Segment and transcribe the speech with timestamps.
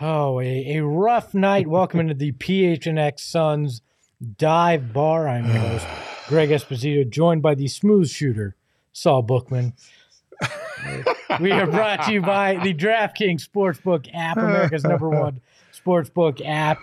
[0.00, 1.66] Oh, a, a rough night.
[1.66, 3.82] Welcome into the PHNX Suns
[4.36, 5.26] dive bar.
[5.26, 5.86] I'm your host,
[6.28, 8.54] Greg Esposito, joined by the smooth shooter,
[8.92, 9.72] Saul Bookman.
[11.40, 15.40] we are brought to you by the DraftKings Sportsbook app, America's number one
[15.74, 16.78] sportsbook app.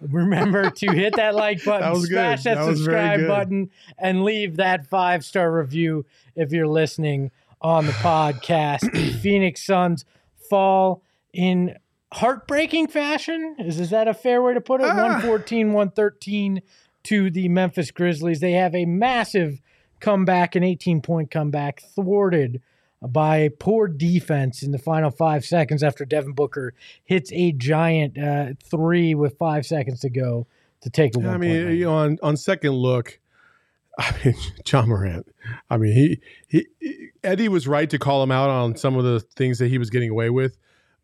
[0.00, 2.14] Remember to hit that like button, That was good.
[2.14, 7.86] smash that, That subscribe button, and leave that five star review if you're listening on
[7.86, 8.92] the podcast.
[8.92, 10.04] the Phoenix Suns
[10.48, 11.76] fall in
[12.12, 13.56] heartbreaking fashion.
[13.58, 14.86] Is, is that a fair way to put it?
[14.86, 14.94] Ah.
[14.94, 16.62] 114, 113
[17.04, 18.40] to the Memphis Grizzlies.
[18.40, 19.60] They have a massive
[20.00, 22.60] comeback, an 18 point comeback, thwarted
[23.02, 28.48] by poor defense in the final five seconds after Devin Booker hits a giant uh,
[28.62, 30.46] three with five seconds to go
[30.82, 31.26] to take a.
[31.26, 33.18] I mean, you know, on, on second look,
[33.98, 34.34] I mean,
[34.66, 35.26] Ja Morant.
[35.68, 39.20] I mean, he, he Eddie was right to call him out on some of the
[39.20, 40.58] things that he was getting away with,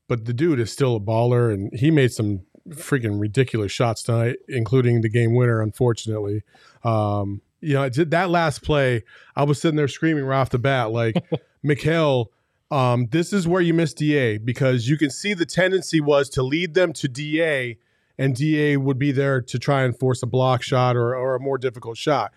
[0.09, 4.37] but the dude is still a baller, and he made some freaking ridiculous shots tonight,
[4.49, 5.61] including the game winner.
[5.63, 6.43] Unfortunately,
[6.85, 9.03] um, you know, it- that last play,
[9.35, 11.17] I was sitting there screaming right off the bat, like,
[11.65, 12.27] Mikal.
[12.71, 16.43] Um, this is where you miss Da because you can see the tendency was to
[16.43, 17.77] lead them to Da,
[18.19, 21.41] and Da would be there to try and force a block shot or, or a
[21.41, 22.33] more difficult shot.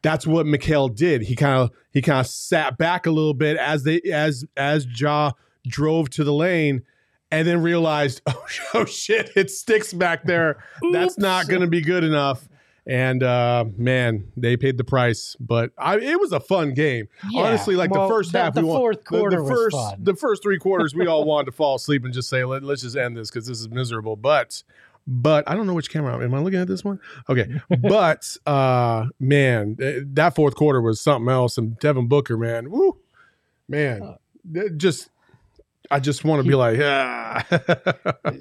[0.00, 1.22] That's what Mikal did.
[1.22, 4.86] He kind of he kind of sat back a little bit as they as as
[4.98, 5.32] Ja
[5.66, 6.82] drove to the lane,
[7.30, 8.44] and then realized, oh,
[8.74, 10.62] oh shit, it sticks back there.
[10.92, 12.48] That's not going to be good enough.
[12.86, 15.36] And uh, man, they paid the price.
[15.40, 17.08] But I, it was a fun game.
[17.30, 19.42] Yeah, Honestly, like well, the first the- half, the we won- fourth the- quarter the,
[19.42, 19.96] was first fun.
[20.04, 22.82] the first three quarters, we all wanted to fall asleep and just say, Let, let's
[22.82, 24.16] just end this because this is miserable.
[24.16, 24.62] But
[25.06, 26.22] but I don't know which camera.
[26.22, 27.00] Am I looking at this one?
[27.28, 27.58] Okay.
[27.80, 31.56] but uh man, that fourth quarter was something else.
[31.56, 32.98] And Devin Booker, man, woo,
[33.66, 34.16] man,
[34.52, 35.08] th- just
[35.90, 37.44] I just want to be like, ah.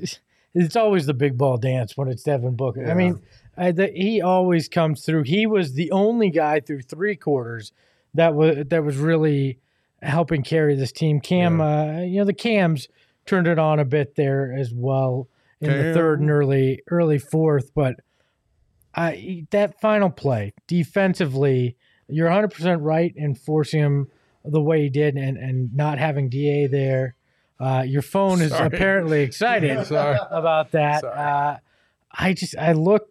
[0.54, 2.90] it's always the big ball dance when it's Devin Booker.
[2.90, 3.22] I mean,
[3.58, 5.24] I, the, he always comes through.
[5.24, 7.72] He was the only guy through three quarters
[8.14, 9.59] that was that was really
[10.02, 11.20] helping carry this team.
[11.20, 12.88] Cam, uh, you know, the Cams
[13.26, 15.28] turned it on a bit there as well
[15.62, 17.96] in the third and early early fourth, but
[18.96, 21.78] I that final play defensively,
[22.08, 24.08] you're 100 percent right in forcing him
[24.44, 27.16] the way he did and and not having Da there.
[27.63, 28.68] Uh, your phone is Sorry.
[28.68, 31.03] apparently excited about that.
[31.03, 31.57] Uh,
[32.12, 33.09] I just I look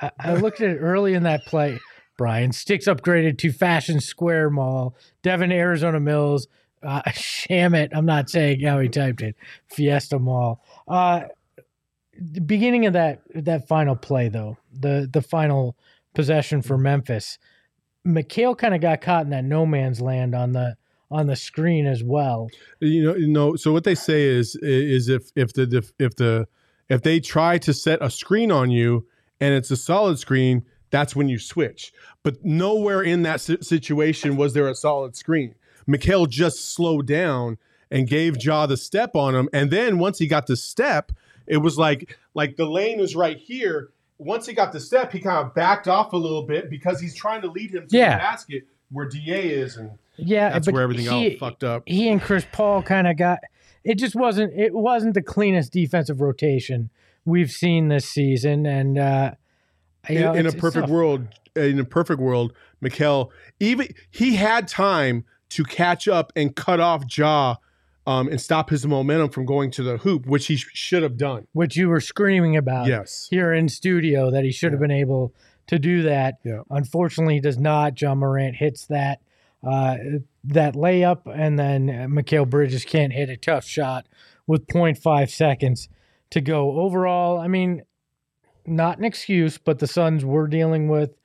[0.00, 1.80] I, I looked at it early in that play.
[2.18, 6.48] Brian Sticks upgraded to Fashion Square Mall, Devon, Arizona Mills,
[6.82, 7.88] uh, Shamet.
[7.92, 9.36] I'm not saying how he typed it.
[9.68, 10.62] Fiesta Mall.
[10.86, 11.22] Uh,
[12.20, 15.76] the beginning of that that final play though, the the final
[16.12, 17.38] possession for Memphis,
[18.06, 20.76] Mikal kind of got caught in that no man's land on the
[21.10, 22.48] on the screen as well.
[22.80, 23.56] you know, you know.
[23.56, 26.46] So what they say is is if if the if the
[26.88, 29.06] if they try to set a screen on you
[29.40, 31.92] and it's a solid screen, that's when you switch.
[32.22, 35.54] But nowhere in that situation was there a solid screen.
[35.88, 37.58] Mikal just slowed down
[37.90, 41.12] and gave Ja the step on him, and then once he got the step,
[41.46, 43.90] it was like like the lane was right here.
[44.18, 47.14] Once he got the step, he kind of backed off a little bit because he's
[47.14, 48.12] trying to lead him to Yeah.
[48.14, 51.82] the basket where Da is, and Yeah, that's where everything he, all fucked up.
[51.86, 53.38] he and Chris Paul kind of got
[53.82, 56.90] it just wasn't it wasn't the cleanest defensive rotation
[57.24, 59.32] we've seen this season and uh
[60.08, 61.26] in, know, in a perfect world,
[61.56, 67.04] in a perfect world, Mikal, even he had time to catch up and cut off
[67.16, 67.56] Ja
[68.06, 71.16] um, and stop his momentum from going to the hoop, which he sh- should have
[71.16, 71.46] done.
[71.54, 73.28] which you were screaming about Yes.
[73.30, 75.32] here in studio that he should have been able
[75.68, 76.34] to do that.
[76.44, 76.60] Yeah.
[76.68, 77.98] Unfortunately, he does not.
[77.98, 79.20] Ja Morant hits that
[79.66, 79.96] uh,
[80.44, 84.06] that layup, and then Mikal Bridges can't hit a tough shot
[84.46, 85.88] with 0.5 seconds
[86.30, 86.80] to go.
[86.80, 87.82] Overall, I mean,
[88.66, 91.16] not an excuse, but the Suns were dealing with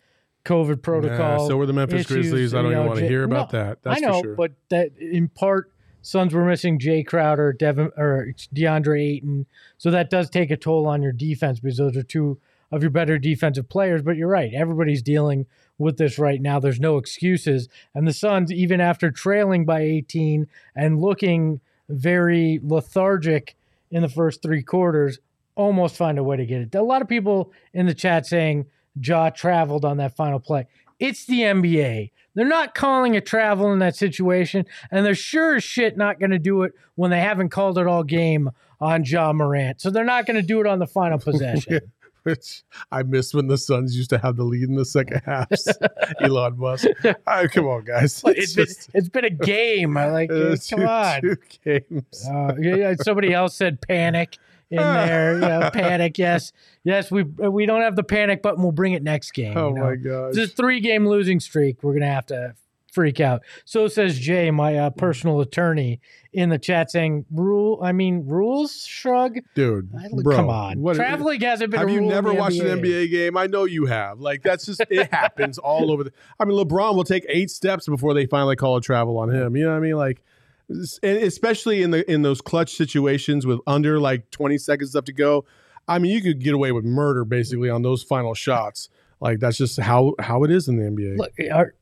[0.46, 1.38] COVID protocol.
[1.40, 2.54] Nah, so were the Memphis issues, Grizzlies.
[2.54, 3.84] I don't even know, want to hear about No, that.
[3.84, 4.36] That's I know, sure.
[4.36, 5.72] but that in part,
[6.02, 9.46] Suns were missing Jae Crowder, Devin or DeAndre Ayton,
[9.78, 12.40] so that does take a toll on your defense because those are two
[12.72, 14.02] of your better defensive players.
[14.02, 15.46] But you're right, everybody's dealing
[15.80, 16.60] with this right now.
[16.60, 17.68] There's no excuses.
[17.96, 23.56] And the Suns, even after trailing by 18 and looking very lethargic
[23.90, 25.18] in the first three quarters,
[25.56, 26.76] almost find a way to get it.
[26.76, 28.68] A lot of people in the chat saying
[29.02, 30.68] Ja traveled on that final play.
[31.00, 32.12] It's the NBA.
[32.36, 36.32] They're not calling a travel in that situation, and they're sure as shit not going
[36.32, 39.82] to do it when they haven't called it all game on Ja Morant.
[39.82, 41.82] So they're not going to do it on the final oh, possession.
[42.30, 45.50] Which I miss when the Suns used to have the lead in the second half.
[46.22, 46.88] Elon Musk.
[47.28, 48.22] Right, come on, guys.
[48.26, 49.98] it's, been, it's been a game.
[49.98, 51.22] I like, uh, come two- on.
[51.22, 52.28] two games.
[52.30, 54.38] Uh, yeah, somebody else said panic
[54.72, 55.40] in there.
[55.40, 56.18] Yeah, panic.
[56.18, 56.52] Yes,
[56.84, 57.12] yes.
[57.12, 58.62] We we don't have the panic button.
[58.62, 59.58] We'll bring it next game.
[59.58, 59.82] oh you know?
[59.82, 60.36] my gosh.
[60.36, 61.84] This three game losing streak.
[61.84, 62.56] We're gonna have to
[62.92, 63.42] freak out.
[63.66, 66.00] So says Jay, my uh, personal attorney,
[66.32, 67.80] in the chat saying rule.
[67.82, 68.86] I mean rules.
[68.86, 69.40] Shrug.
[69.56, 70.80] Dude, I- bro, come on.
[70.80, 71.80] what- Traveling hasn't been.
[71.80, 73.38] have you never watched an NBA game?
[73.38, 74.20] I know you have.
[74.20, 76.14] Like that's just it happens all over the.
[76.40, 79.56] I mean, LeBron will take eight steps before they finally call a travel on him.
[79.56, 79.96] You know what I mean?
[79.96, 80.22] Like,
[80.70, 85.14] and especially in the in those clutch situations with under like twenty seconds left to
[85.14, 85.46] go.
[85.88, 88.90] I mean, you could get away with murder basically on those final shots.
[89.20, 91.18] Like that's just how how it is in the NBA.
[91.18, 91.74] Look, are,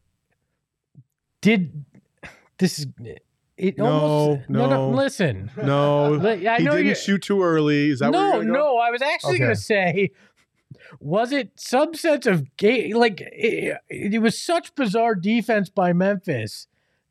[1.42, 1.86] did
[2.60, 2.88] this is
[3.58, 3.78] it?
[3.78, 4.90] No, almost, no, no.
[4.92, 7.90] Listen, no, I he know didn't shoot too early.
[7.90, 8.54] Is that no, you're gonna go?
[8.54, 8.78] no.
[8.78, 10.12] I was actually going to say,
[11.00, 12.96] was it some sense of game?
[12.96, 16.68] Like it, it was such bizarre defense by Memphis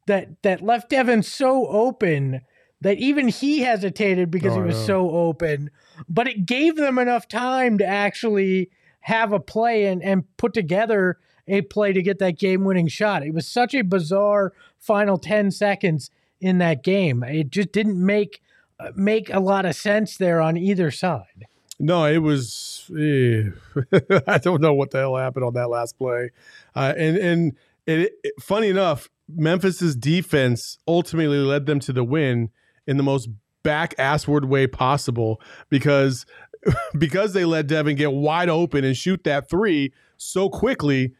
[0.07, 2.43] that that left Devin so open
[2.81, 5.71] that even he hesitated because Oh, he was so open.
[6.09, 8.71] But it gave them enough time to actually
[9.01, 11.19] have a play and and put together
[11.49, 13.23] a play to get that game winning shot.
[13.23, 16.11] It was such a bizarre final 10 seconds
[16.41, 17.23] in that game.
[17.23, 18.41] It just didn't make
[18.79, 21.47] uh, make a lot of sense there on either side.
[21.79, 22.91] No, it was.
[22.99, 23.51] eh,
[24.27, 26.31] I don't know what the hell happened on that last play,
[26.75, 27.53] uh, and and
[27.87, 32.51] it, it- funny enough, Memphis's defense ultimately led them to the win
[32.87, 33.29] in the most
[33.63, 35.41] back assward way possible
[35.71, 36.25] because
[36.99, 41.13] because they let Devin get wide open and shoot that three so quickly.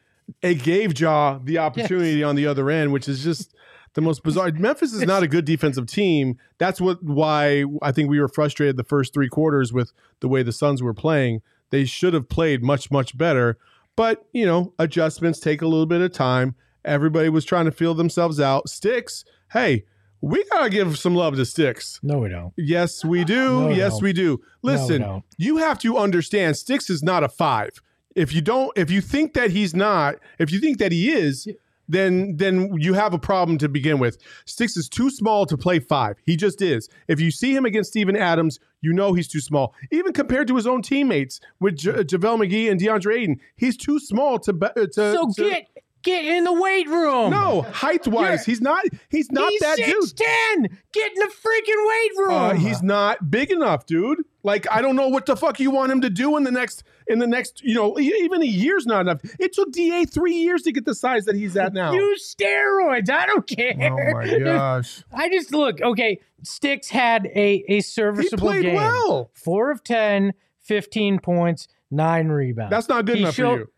[0.43, 3.55] It gave Ja the opportunity on the other end, which is just
[3.95, 4.53] the most bizarre.
[4.53, 6.39] Memphis is not a good defensive team.
[6.59, 10.43] That's what why I think we were frustrated the first three quarters with the way
[10.43, 11.43] the Suns were playing.
[11.71, 13.59] They should have played much much better,
[13.97, 16.55] but you know adjustments take a little bit of time.
[16.85, 18.69] Everybody was trying to feel themselves out.
[18.69, 19.85] Sticks, hey,
[20.21, 21.99] we gotta give some love to Sticks.
[22.03, 22.53] No, we don't.
[22.57, 23.63] Yes, we do.
[23.63, 23.99] No, yes, no.
[24.01, 24.41] we do.
[24.63, 25.25] Listen, no.
[25.39, 27.71] you have to understand Sticks is not a five.
[28.17, 31.47] If you don't, if you think that he's not, if you think that he is,
[31.89, 34.19] then then you have a problem to begin with.
[34.45, 36.17] Six is too small to play five.
[36.25, 36.89] He just is.
[37.07, 39.73] If you see him against Steven Adams, you know he's too small.
[39.93, 44.01] Even compared to his own teammates with J- JaVale McGee and DeAndre Ayton, he's too
[44.01, 44.53] small to.
[44.53, 45.67] be- to So to- get
[46.03, 47.31] get in the weight room.
[47.31, 48.83] no height wise, he's not.
[49.11, 50.03] He's not he's that dude.
[50.05, 50.69] 6'10".
[50.93, 52.33] Get in the freaking weight room.
[52.33, 54.23] Uh, he's not big enough, dude.
[54.43, 56.83] Like I don't know what the fuck you want him to do in the next
[57.09, 59.21] in the next you know e- even a year's not enough.
[59.39, 61.93] It took Da three years to get the size that he's at now.
[61.93, 63.09] Use steroids.
[63.11, 63.75] I don't care.
[63.81, 68.63] oh my gosh, I just look, okay, Sticks had a, a serviceable he serviceable played
[68.65, 68.75] game.
[68.75, 69.31] well.
[69.35, 70.33] Four of 10,
[70.63, 72.71] 15 points, nine rebounds.
[72.71, 73.71] That's not good He enough showed- for you.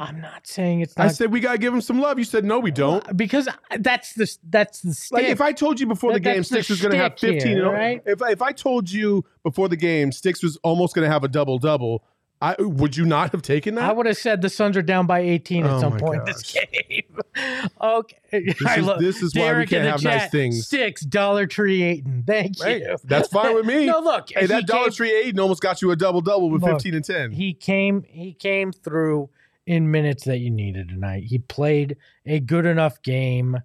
[0.00, 2.20] I'm not saying it's not I said we gotta give him some love.
[2.20, 3.16] You said no, we don't.
[3.16, 3.48] because
[3.80, 5.10] that's the that's the stick.
[5.16, 7.18] Like if I told you before the game that's the Sticks was going to have
[7.18, 8.02] 15 here, and right?
[8.06, 11.28] if if I told you before the game Sticks was almost going to have a
[11.28, 12.04] double double,
[12.40, 13.84] I would you not have taken that?
[13.90, 16.20] I would have said the Suns are down by 18 at Oh some my point
[16.20, 17.02] in this game.
[17.80, 18.54] okay.
[18.64, 20.68] I is- love- this is why we can't the have nice things.
[20.68, 22.22] Six Dollar Tree Ayton.
[22.26, 22.96] Thank Hey, you.
[23.04, 23.86] that's fine with me.
[23.92, 24.28] no, look.
[24.32, 26.72] Hey, he that Dollar came- Tree Ayton almost got you a double double with Look,
[26.74, 27.30] 15 and 10.
[27.32, 29.30] he came he came through
[29.66, 31.24] in minutes that you needed tonight.
[31.24, 33.58] He played a good enough game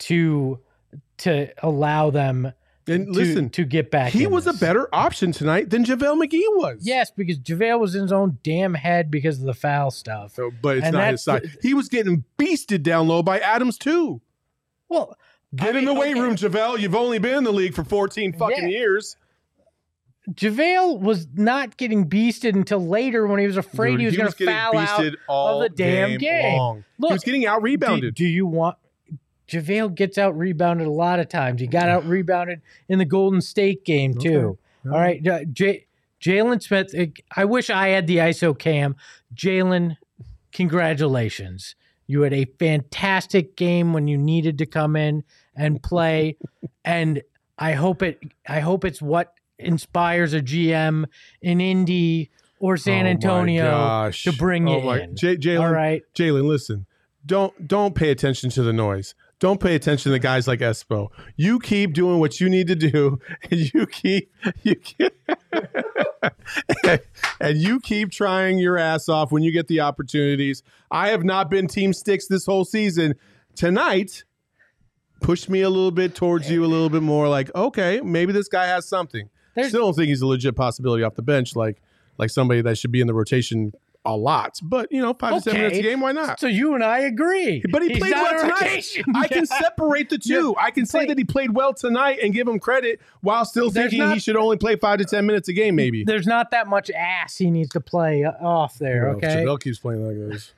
[0.00, 0.58] to
[1.18, 2.52] to allow them
[2.88, 4.12] and to, listen, to get back.
[4.12, 4.56] he was this.
[4.56, 6.78] a better option tonight than JaVale McGee was.
[6.82, 10.34] Yes, because JaVale was in his own damn head because of the foul stuff.
[10.34, 11.50] So, but it's And not his side.
[11.62, 14.20] He was getting beasted down low by Adams too.
[14.88, 15.16] Well,
[15.54, 16.80] Get I in the mean, weight room, JaVale.
[16.80, 18.78] You've only been in the league for 14 fucking Yeah.
[18.78, 19.16] years.
[20.30, 24.32] JaVale was not getting beasted until later when he was afraid Dude, he was going
[24.32, 25.14] to foul out.
[25.28, 26.84] all the damn game, game.
[26.98, 28.14] Look, he was getting out Do, rebounded.
[28.16, 28.76] do you want
[29.48, 31.60] JaVale gets out rebounded a lot of times.
[31.60, 34.58] He got out rebounded in the Golden State game too.
[34.84, 34.94] Okay.
[34.94, 35.86] All right, uh, J-
[36.20, 36.94] Jalen Smith.
[36.98, 38.96] uh, I wish I had the ISO cam.
[39.34, 39.96] Jalen,
[40.52, 41.74] congratulations.
[42.06, 45.24] You had a fantastic game when you needed to come in
[45.56, 46.36] and play,
[46.84, 47.22] and
[47.58, 48.20] I hope it.
[48.48, 51.06] I hope it's what inspires a GM
[51.40, 55.16] in Indy or San Oh Antonio to bring you Oh my- in.
[55.16, 56.02] J- Jalen, All right.
[56.14, 56.86] Jalen, listen.
[57.24, 59.14] Don't don't pay attention to the noise.
[59.38, 61.08] Don't pay attention to guys like Espo.
[61.36, 63.18] You keep doing what you need to do,
[63.50, 65.12] and you keep you keep,
[67.40, 70.62] and you keep trying your ass off when you get the opportunities.
[70.90, 73.14] I have not been Team Sticks this whole season.
[73.54, 74.24] Tonight,
[75.20, 77.28] pushed me a little bit towards you a little bit more.
[77.28, 79.28] Like, okay, maybe this guy has something.
[79.54, 81.82] There's- Still don't think he's a legit possibility off the bench, like
[82.18, 83.72] like somebody that should be in the rotation
[84.06, 84.58] a lot.
[84.62, 86.40] But you know, five to seven minutes a game, why not?
[86.40, 87.62] So you and I agree.
[87.70, 88.86] But he He's played well tonight.
[89.14, 90.54] I can separate the two.
[90.58, 93.90] I can say that he played well tonight and give him credit while still There's
[93.90, 96.04] thinking he should only play five to ten minutes a game, maybe.
[96.04, 99.10] There's not that much ass he needs to play uh, off there.
[99.10, 99.44] Okay.
[99.44, 100.54] Chevelle keeps playing like this.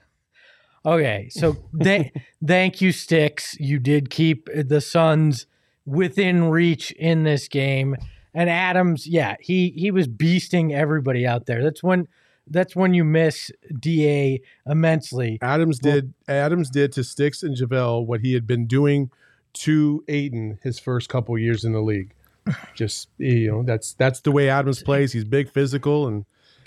[0.85, 2.13] Okay, so th-
[2.45, 3.59] thank you, Sticks.
[3.59, 5.47] You did keep the Suns
[5.85, 7.97] within reach in this game,
[8.35, 11.63] and Adams, yeah, he he was beasting everybody out there.
[11.63, 12.09] That's when
[12.51, 15.39] that's when you miss Da immensely.
[15.43, 19.11] Adams did Adams did to Sticks and Javale what he had been doing
[19.55, 22.15] to Ayton his first couple years in the league.
[22.75, 25.13] Just you know, that's that's the way Adams plays.
[25.13, 26.25] He's big, physical, and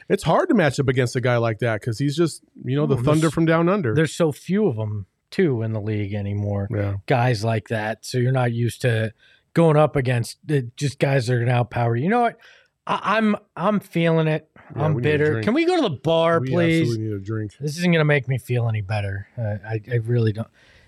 [0.10, 2.86] it's hard to match up against a guy like that because he's just you know
[2.86, 3.96] the thunder from down under.
[3.96, 6.68] There's so few of them too in the league anymore.
[6.70, 9.14] Yeah, Guys like that, so you're not used to
[9.54, 12.04] going up against uh, just guys that are gonna outpower you.
[12.04, 12.38] You know what?
[12.86, 14.50] I, I'm I'm feeling it.
[14.76, 15.42] Yeah, I'm we bitter.
[15.42, 16.82] Can we go to the bar, we please?
[16.82, 17.58] absolutely need a drink.
[17.60, 19.28] This isn't gonna make me feel any better.
[19.38, 20.48] Uh, I I really don't.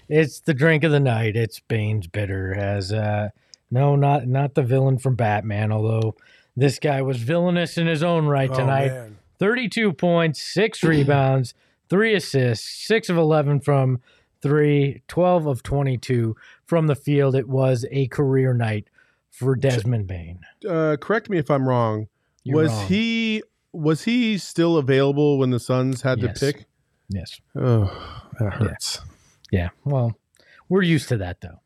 [0.10, 1.36] It's the drink of the night.
[1.36, 2.54] It's Bane's Bitter.
[2.54, 3.30] As uh,
[3.72, 5.72] no, not not the villain from Batman.
[5.72, 6.16] Although
[6.56, 8.88] this guy was villainous in his own right Oh, tonight.
[8.90, 9.18] man.
[9.40, 11.54] 32 points, six rebounds,
[11.90, 14.00] three assists, six of 11 from
[14.42, 16.36] three, 12 of 22
[16.66, 17.36] from the field.
[17.36, 18.88] It was a career night
[19.32, 20.42] for Desmond Bane.
[20.70, 22.08] uh, correct me if I'm wrong.
[22.44, 22.88] You're was wrong.
[22.88, 26.40] he was he still available when the Suns had Yes.
[26.40, 26.66] to pick?
[27.10, 27.42] Yes.
[27.56, 27.86] Oh,
[28.40, 29.02] that hurts.
[29.52, 29.70] Yeah.
[29.84, 30.18] Well,
[30.70, 31.60] we're used to that though.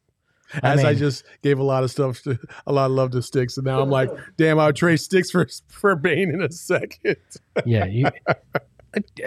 [0.63, 3.21] As I mean- just gave a lot of stuff, to, a lot of love to
[3.21, 6.51] Sticks, and now I'm like, damn, I would trade Sticks for for Bane in a
[6.51, 7.17] second.
[7.65, 7.85] Yeah.
[7.85, 8.33] You, Uh,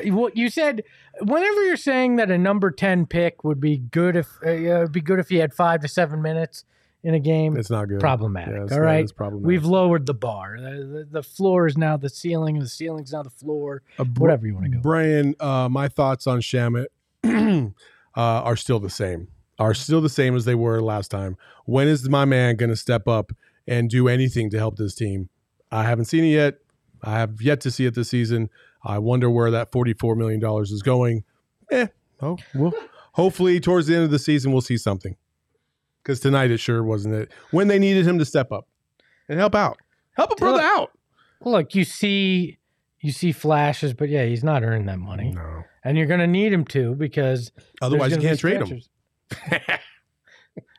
[0.07, 0.83] what you said,
[1.21, 5.19] whenever you're saying that a number 10 pick would be good if, uh, be good
[5.21, 6.65] if he had five to seven minutes
[7.03, 8.01] in a game, It's not good.
[8.01, 8.55] problematic.
[8.55, 9.03] Yeah, it's all right.
[9.03, 9.47] it's problematic.
[9.47, 10.57] We've lowered the bar.
[10.61, 13.83] The, the, floor is now the ceiling, and the ceiling's now the floor.
[13.99, 14.81] Uh, Whatever you want to go.
[14.81, 16.87] Brian, uh, my thoughts on Shamet
[17.25, 17.71] uh,
[18.15, 19.29] are still the same.
[19.59, 21.37] Are still the same as they were last time.
[21.67, 23.33] When is my man going to step up
[23.67, 25.29] and do anything to help this team?
[25.71, 26.59] I haven't seen it yet.
[27.03, 28.51] I have yet to see it this season.
[28.83, 31.25] I wonder where that forty-four million dollars is going.
[31.71, 31.87] Eh,
[32.23, 32.75] oh, well,
[33.13, 35.17] hopefully towards the end of the season we'll see something.
[36.03, 37.31] Because tonight it sure wasn't it.
[37.51, 38.67] When they needed him to step up
[39.29, 39.79] and help out,
[40.17, 40.91] help a brother out.
[41.45, 42.59] Look, you see,
[43.01, 46.27] you see flashes, but yeah, he's not earning that money, No, and you're going to
[46.27, 47.53] need him to because
[47.83, 48.81] otherwise you can't trade him.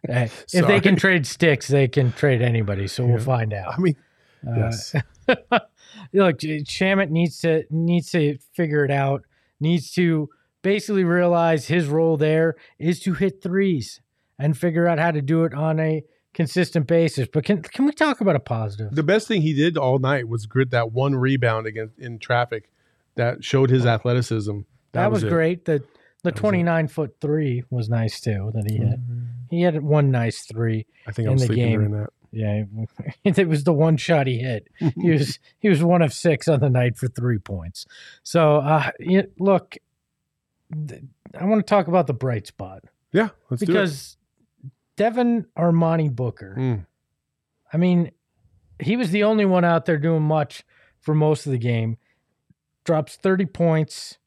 [0.08, 2.88] Hey, if they can trade sticks, they can trade anybody.
[2.88, 3.76] So we'll find out.
[3.76, 3.96] I mean,
[4.46, 4.96] Uh, yes.
[6.14, 9.24] look, Shamet needs to needs to figure it out.
[9.60, 10.30] Needs to
[10.64, 14.02] basically realize his role there is to hit threes
[14.42, 17.28] and figure out how to do it on a consistent basis.
[17.32, 18.94] But can can we talk about a positive?
[18.96, 22.70] The best thing he did all night was grit that one rebound against in traffic
[23.16, 24.62] that showed his athleticism.
[24.94, 25.30] that, was, it.
[25.30, 25.66] great.
[25.66, 25.84] The
[26.24, 29.00] the twenty nine foot three was nice too that he hit.
[29.50, 30.86] He had one nice three.
[31.08, 31.80] I think I in was the sleeping game.
[31.80, 32.10] during that.
[32.34, 32.64] Yeah,
[33.26, 34.68] it was the one shot he hit.
[35.02, 37.86] He was he was one of six on the night for three points.
[38.24, 38.92] So uh,
[39.38, 39.76] look,
[40.88, 41.02] th-
[41.38, 43.76] I want to talk about the bright spot Yeah, let's do it.
[43.76, 44.18] because
[45.02, 46.56] Devin Armani Booker.
[46.56, 46.86] Mm.
[47.74, 48.12] I mean,
[48.80, 50.64] he was the only one out there doing much
[51.00, 51.98] for most of the game.
[52.84, 54.20] Drops thirty points,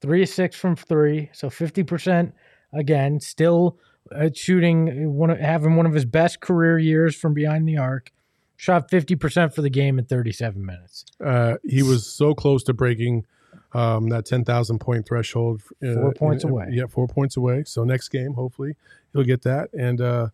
[0.00, 2.34] three of six from three, so fifty percent
[2.72, 3.20] again.
[3.20, 3.78] Still
[4.12, 8.10] uh, shooting one, of, having one of his best career years from behind the arc.
[8.56, 11.04] Shot fifty percent for the game in thirty-seven minutes.
[11.24, 13.26] Uh, he was so close to breaking
[13.72, 15.62] um, that ten thousand point threshold.
[15.82, 16.66] uh, Four points in- away.
[16.70, 17.64] Yeah, four points away.
[17.66, 18.76] So next game, hopefully,
[19.12, 19.70] he'll get that.
[19.72, 20.28] And uh,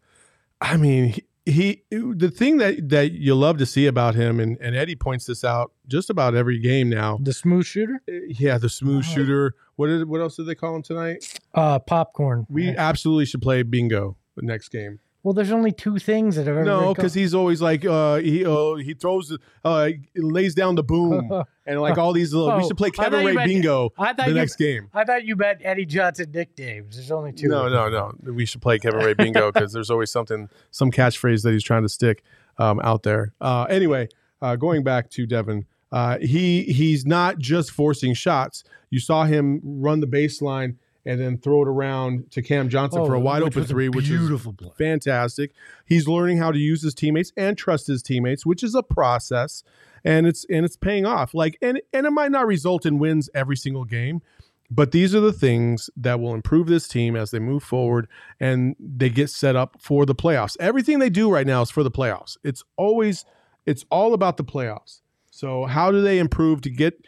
[0.61, 4.57] I mean, he, he the thing that that you love to see about him, and,
[4.61, 7.19] and Eddie points this out just about every game now.
[7.23, 9.15] The smooth shooter, Uh, Yeah, the smooth Wow.
[9.15, 9.55] shooter.
[9.77, 11.39] What did what else did they call him tonight?
[11.55, 12.47] uh, popcorn.
[12.49, 15.01] We absolutely should play bingo the next game.
[15.27, 16.65] Well, there's only two things that have ever.
[16.65, 21.33] No, because he's always like uh, he uh, he throws uh, lays down the boom
[21.67, 22.33] and like all these.
[22.33, 24.35] Little, we Oh, should play Kevin Ray meant- bingo I thought the you.
[24.35, 24.89] next game.
[24.95, 26.95] I thought you meant Eddie Johnson nicknames.
[26.95, 27.49] There's only two.
[27.49, 28.13] No, no, no.
[28.33, 31.83] We should play Kevin Ray bingo because there's always something, some catchphrase that he's trying
[31.83, 32.23] to stick
[32.59, 33.33] um, out there.
[33.41, 34.07] Uh, anyway,
[34.41, 38.63] uh, going back to Devin, Uh, he he's not just forcing shots.
[38.91, 43.15] You saw him run the baseline and then throw it around to Cam Johnson for
[43.15, 44.71] a Oh, wide open three, which is beautiful play.
[44.77, 45.53] fantastic.
[45.87, 49.63] He's learning how to use his teammates and trust his teammates, which is a process,
[50.05, 51.33] and it's and it's paying off.
[51.33, 54.21] Like and and it might not result in wins every single game,
[54.71, 58.09] but these are the things that will improve this team as they move forward
[58.41, 60.57] and they get set up for the playoffs.
[60.59, 62.37] Everything they do right now is for the playoffs.
[62.43, 63.25] It's always
[63.65, 65.03] it's all about the playoffs.
[65.31, 67.01] So how do they improve to get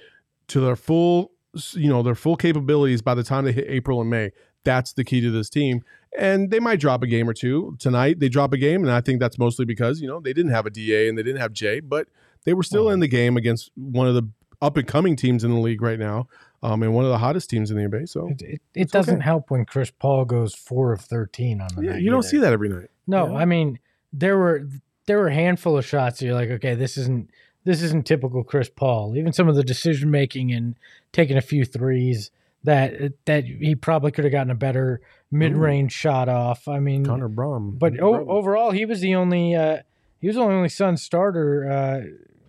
[0.49, 1.33] to their full
[1.73, 4.31] you know their full capabilities by the time they hit April and May?
[4.65, 5.83] That's the key to this team.
[6.19, 8.19] And they might drop a game or two tonight.
[8.19, 10.67] They drop a game, and I think that's mostly because you know they didn't have
[10.67, 12.09] a DA and they didn't have Jae, but
[12.45, 14.29] they were still in the game against one of the
[14.61, 16.27] up and coming teams in the league right now,
[16.63, 18.09] um, and one of the hottest teams in the NBA.
[18.09, 19.25] So It, it, it doesn't okay.
[19.25, 22.03] help when Chris Paul goes four of thirteen on the yeah, night.
[22.03, 22.29] you don't either.
[22.29, 22.89] see that every night.
[23.07, 23.39] No, Yeah.
[23.39, 23.79] I mean
[24.13, 24.67] there were
[25.07, 27.31] there were a handful of shots you're like, okay, this isn't
[27.65, 29.17] this isn't typical Chris Paul.
[29.17, 30.77] Even some of the decision making and
[31.13, 32.31] taking a few threes
[32.65, 35.01] that that he probably could have gotten a better
[35.31, 36.67] mid range shot off.
[36.69, 39.79] I mean, Connor Brom, but o- overall, he was the only uh,
[40.21, 41.71] he was the only Sun starter.
[41.71, 42.01] Uh,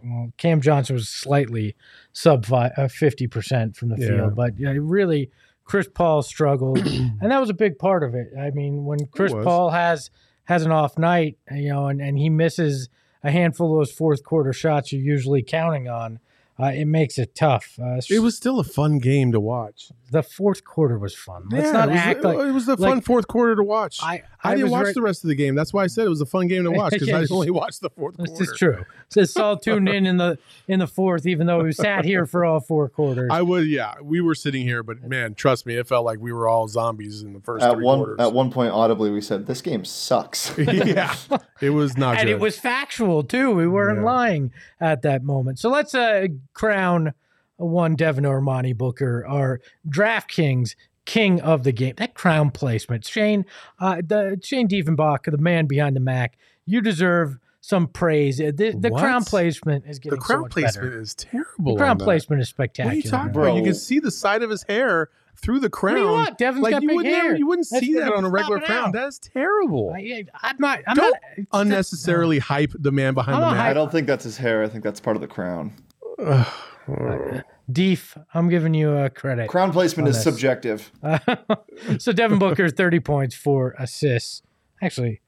[0.03, 1.75] well, Cam Johnson was slightly
[2.13, 4.07] sub uh, fifty percent from the Yeah.
[4.07, 5.29] field, but yeah, really,
[5.65, 8.31] Chris Paul struggled, and that was a big part of it.
[8.39, 9.33] I mean, when Chris.
[9.33, 10.09] Paul has
[10.45, 12.89] has an off night, you know, and, and he misses
[13.23, 16.19] a handful of those fourth quarter shots you're usually counting on,
[16.59, 17.79] uh, it makes it tough.
[17.81, 19.91] Uh, it was still a fun game to watch.
[20.11, 21.43] the fourth quarter was fun.
[21.51, 23.63] Let's Yeah, not it was, act like it was a like- fun fourth quarter to
[23.63, 23.99] watch.
[24.03, 24.23] I.
[24.41, 25.53] I, I didn't watch re- the rest of the game.
[25.53, 27.81] That's why I said it was a fun game to watch because I only watched
[27.81, 28.43] the fourth This quarter.
[28.43, 28.85] is true.
[29.09, 30.39] So Saul tuned in in the
[30.69, 33.29] in the fourth, even though we sat here for all four quarters.
[33.33, 33.95] I would, yeah.
[34.01, 37.21] We were sitting here, but man, trust me, it felt like we were all zombies
[37.21, 38.19] in the first At three one quarters.
[38.21, 41.13] at one point, audibly, we said, "This game sucks." yeah,
[41.61, 42.35] it was not and good.
[42.35, 43.51] it was factual too.
[43.51, 44.05] We weren't Yeah.
[44.05, 45.59] lying at that moment.
[45.59, 46.27] So let's uh,
[46.59, 47.13] crown
[47.57, 50.75] one Devin Armani Booker, our DraftKings
[51.05, 51.93] king of the game.
[51.97, 53.45] That crown placement, Shane,
[53.79, 56.37] uh, the Shane Diefenbach, the man behind the Mac.
[56.65, 58.39] You deserve some praise.
[58.39, 61.01] Uh, The, the crown placement is the getting so crown much placement better.
[61.01, 61.73] is terrible.
[61.75, 62.95] The crown placement is What are spectacular.
[62.95, 63.43] you talking Bro.
[63.43, 63.55] about?
[63.57, 65.95] You can see the side of his hair through the crown.
[65.95, 66.37] What do you want?
[66.37, 67.23] Devin's like got you big would hair.
[67.23, 68.91] never, you wouldn't That's see that on a regular crown.
[68.91, 69.93] That's terrible.
[69.95, 70.79] I, I'm not.
[70.87, 73.69] I'm Don't not Unnecessarily hype the man behind I'm the not mat.
[73.69, 74.63] I don't think that's his hair.
[74.63, 75.73] I think that's part of the crown.
[77.71, 79.47] Deef, I'm giving you a credit.
[79.47, 80.23] Crown placement is this.
[80.23, 80.91] subjective.
[81.99, 84.41] so Devin Booker, 30 points, four assists.
[84.81, 85.21] Actually,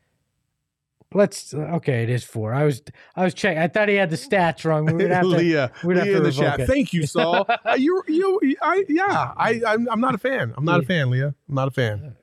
[1.14, 2.54] let's okay, it is four.
[2.54, 2.82] I was
[3.16, 3.62] I was checking.
[3.62, 4.86] I thought he had the stats wrong.
[4.86, 6.60] We would have to, Leah, we'd have Leah to in the revoke chat.
[6.62, 6.68] it.
[6.68, 7.46] Thank you, Saul.
[7.66, 10.54] uh, you, you, I, yeah, I, I'm, I'm not a fan.
[10.56, 11.36] I'm not a fan, Leah.
[11.50, 12.16] I'm not a fan.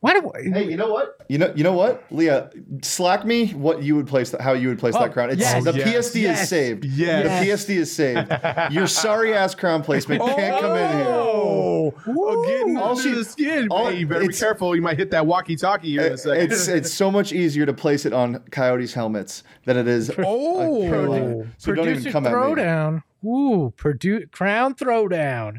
[0.00, 1.16] Why do Hey, you know what?
[1.28, 2.50] You know, you know what, Leah?
[2.82, 5.30] Slack me what you would place, that, how you would place Oh, that crown.
[5.30, 5.64] It's yes.
[5.64, 5.86] the Yes.
[6.12, 6.42] PSD Yes.
[6.42, 6.84] is saved.
[6.84, 7.24] Yes.
[7.24, 8.32] The PSD is saved.
[8.72, 11.06] Your sorry ass crown placement can't come in here.
[11.08, 13.68] Oh, oh getting All under she- the skin.
[13.72, 14.76] all- hey, you better be careful.
[14.76, 16.52] You might hit that walkie-talkie here in a second.
[16.52, 20.12] It's it's so much easier to place it on Coyotes helmets than it is.
[20.18, 21.46] oh, Carolina.
[21.58, 22.38] So don't Producer even come at me.
[22.38, 23.02] throwdown.
[23.24, 25.56] Ooh, produ- crown throwdown.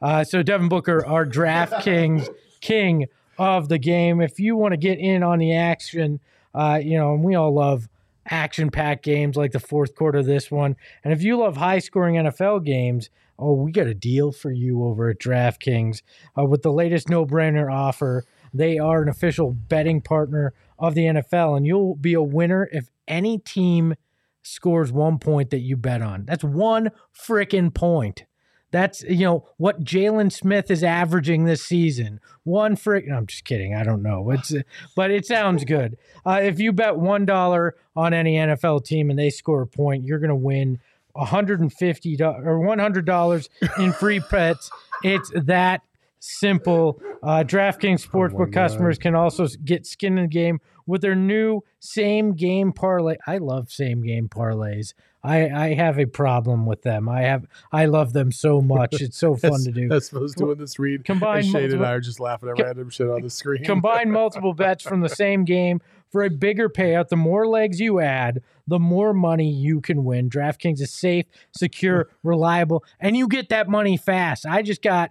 [0.00, 2.28] Uh, so Devin Booker, our DraftKings
[2.60, 3.06] king
[3.38, 4.20] of the game.
[4.20, 6.20] If you want to get in on the action,
[6.54, 7.88] uh, you know, and we all love
[8.30, 10.76] action-packed games like the fourth quarter of this one.
[11.02, 15.08] And if you love high-scoring NFL games, oh, we got a deal for you over
[15.08, 16.02] at DraftKings
[16.38, 18.24] uh, with the latest no-brainer offer.
[18.54, 22.90] They are an official betting partner of the NFL, and you'll be a winner if
[23.08, 23.94] any team
[24.42, 26.24] scores one point that you bet on.
[26.26, 28.24] That's one freaking point.
[28.72, 32.20] That's you know what Jalen Smith is averaging this season.
[32.42, 33.06] One frick.
[33.06, 33.74] No, I'm just kidding.
[33.74, 34.30] I don't know.
[34.30, 34.52] It's
[34.96, 35.96] but it sounds good.
[36.26, 40.04] Uh, if you bet one dollar on any NFL team and they score a point,
[40.04, 40.80] you're gonna win
[41.12, 44.70] 150 do- or 100 dollars in free bets.
[45.04, 45.82] It's that
[46.18, 47.00] simple.
[47.22, 52.34] Uh, DraftKings Sportsbook customers can also get skin in the game with their new same
[52.34, 53.16] game parlay.
[53.26, 54.94] I love same game parlays.
[55.24, 57.08] I, I have a problem with them.
[57.08, 59.00] I have I love them so much.
[59.00, 59.88] It's so fun to do.
[59.88, 61.04] That's supposed to win this read.
[61.04, 63.30] Combine and Shane and multiple- I are just laughing at Com- random shit on the
[63.30, 63.64] screen.
[63.64, 65.80] Combine multiple bets from the same game
[66.10, 67.08] for a bigger payout.
[67.08, 70.28] The more legs you add, the more money you can win.
[70.28, 74.44] DraftKings is safe, secure, reliable, and you get that money fast.
[74.44, 75.10] I just got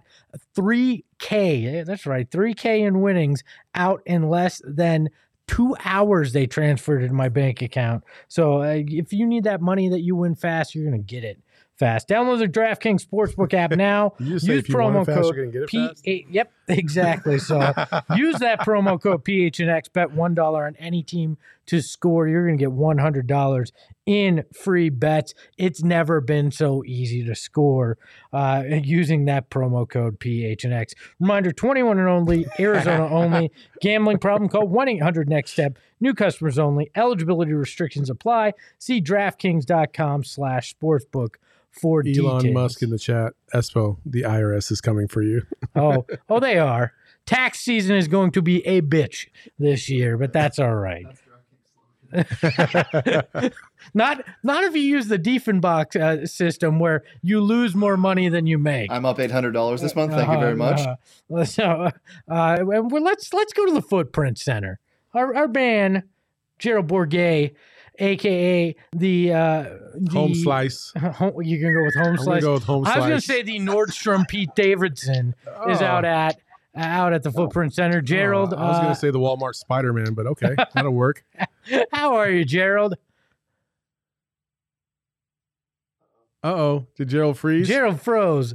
[0.56, 3.42] 3K, eh, that's right, 3K in winnings
[3.74, 5.10] out in less than
[5.52, 8.02] two hours they transferred it to my bank account.
[8.28, 11.24] So uh, if you need that money that you win fast, you're going to get
[11.24, 11.38] it
[11.82, 12.08] fast.
[12.08, 14.14] Download the DraftKings Sportsbook app now.
[14.20, 16.04] Use promo code you're gonna get it fast?
[16.04, 16.26] P8.
[16.30, 17.38] Yep, exactly.
[17.38, 17.58] So
[18.16, 19.92] use that promo code PHNX.
[19.92, 22.28] Bet one dollar on any team to score.
[22.28, 23.72] You're going to get one hundred dollars
[24.06, 25.34] in free bets.
[25.58, 27.98] It's never been so easy to score
[28.32, 30.94] uh, using that promo code PHNX.
[31.20, 33.52] Reminder 21 and only, Arizona only.
[33.80, 34.48] Gambling problem?
[34.48, 35.78] Call 1 800 Next Step.
[36.00, 36.90] New customers only.
[36.96, 38.54] Eligibility restrictions apply.
[38.78, 41.36] See DraftKings.com slash sportsbook
[41.72, 42.54] for Elon details.
[42.54, 43.32] Musk in the chat.
[43.54, 45.42] Espo, the IRS is coming for you.
[45.76, 46.92] oh, oh, they are.
[47.26, 51.06] Tax season is going to be a bitch this year, but that's all right.
[53.94, 58.46] not not if you use the Diefenbach uh, system where you lose more money than
[58.46, 58.90] you make.
[58.90, 60.12] I'm up eight hundred dollars this month.
[60.12, 60.80] Thank you very much.
[61.34, 61.88] Uh, so,
[62.28, 64.78] uh, well, let's let's go to the Footprint Center.
[65.14, 66.02] Our our man
[66.58, 67.54] Gerald Bourguet,
[67.98, 69.62] aka the, uh,
[69.94, 70.92] the home slice.
[70.96, 72.42] Home, you can go with home I'm slice.
[72.42, 73.22] Go with home I was slice.
[73.22, 75.34] to say the Nordstrom Pete Davidson
[75.68, 75.84] is Oh.
[75.84, 76.38] out at
[76.74, 78.00] out at the Footprint Center.
[78.00, 80.92] Gerald, Oh, I was uh, going to say the Walmart Spider Man, but okay, that'll
[80.92, 81.22] work.
[81.92, 82.94] how are you, Gerald?
[86.44, 87.68] Uh oh, did Gerald freeze?
[87.68, 88.54] Gerald froze.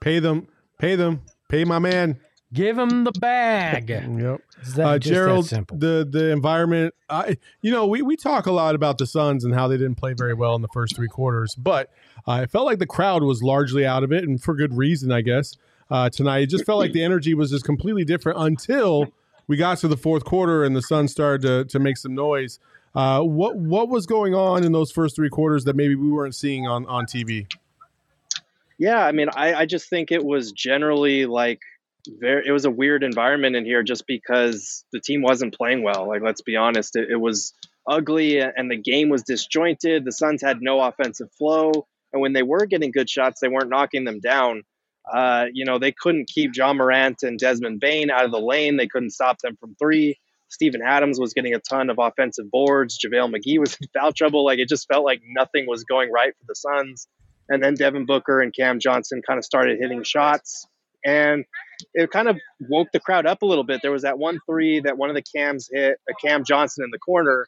[0.00, 0.48] Pay them.
[0.78, 1.22] Pay them.
[1.48, 2.18] Pay my man.
[2.52, 3.90] Give him the bag.
[4.20, 4.40] Yep.
[4.62, 5.78] Is that uh, just that Gerald, simple?
[5.78, 6.94] the the environment.
[7.08, 9.94] I, you know, we we talk a lot about the Suns and how they didn't
[9.94, 11.90] play very well in the first three quarters, but
[12.26, 15.10] uh, it felt like the crowd was largely out of it, and for good reason,
[15.12, 15.56] I guess.
[15.90, 19.10] Uh, tonight, it just felt like the energy was just completely different until
[19.50, 22.60] we got to the fourth quarter and the Suns started to to make some noise.
[22.94, 26.36] Uh, what what was going on in those first three quarters that maybe we weren't
[26.36, 27.48] seeing on on TV?
[28.78, 31.58] Yeah, I mean, I, I just think it was generally like
[32.06, 32.46] very.
[32.46, 36.06] It was a weird environment in here, just because the team wasn't playing well.
[36.06, 37.52] Like, let's be honest, it, it was
[37.88, 40.04] ugly and the game was disjointed.
[40.04, 43.68] The Suns had no offensive flow, and when they were getting good shots, they weren't
[43.68, 44.62] knocking them down.
[45.12, 48.76] Uh, you know, they couldn't keep Ja Morant and Desmond Bane out of the lane.
[48.76, 50.18] They couldn't stop them from three.
[50.48, 52.98] Steven Adams was getting a ton of offensive boards.
[52.98, 54.44] JaVale McGee was in foul trouble.
[54.44, 57.08] Like it just felt like nothing was going right for the Suns.
[57.48, 60.66] And then Devin Booker and Cam Johnson kind of started hitting shots.
[61.04, 61.44] And
[61.94, 63.80] it kind of woke the crowd up a little bit.
[63.82, 66.90] There was that one three that one of the Cams hit, a Cam Johnson in
[66.90, 67.46] the corner,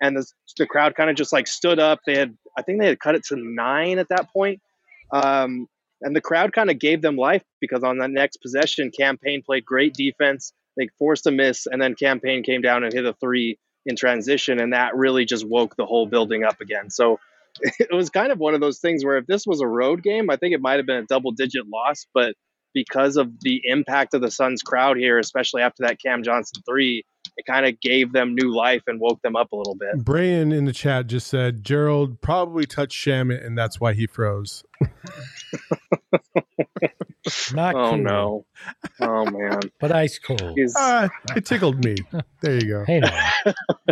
[0.00, 2.00] and the, the crowd kind of just like stood up.
[2.06, 4.60] They had, I think they had cut it to nine at that point.
[5.12, 5.68] Um,
[6.04, 9.42] and the crowd kind of gave them life because on that next possession, Cam Payne
[9.42, 10.52] played great defense.
[10.76, 13.96] They forced a miss, and then Cam Payne came down and hit a three in
[13.96, 16.90] transition, and that really just woke the whole building up again.
[16.90, 17.18] So
[17.60, 20.30] it was kind of one of those things where if this was a road game,
[20.30, 22.34] I think it might have been a double digit loss, but
[22.74, 27.04] because of the impact of the Suns crowd here, especially after that Cam Johnson three,
[27.36, 30.04] it kind of gave them new life and woke them up a little bit.
[30.04, 34.64] Brian in the chat just said Gerald probably touched Shamet, and that's why he froze.
[37.54, 38.46] Not Oh cool, no.
[39.00, 39.60] Oh man.
[39.80, 40.52] but ice cold.
[40.56, 41.96] He's, Ah, it tickled me.
[42.40, 42.84] There you go.
[42.84, 43.30] Hey, now.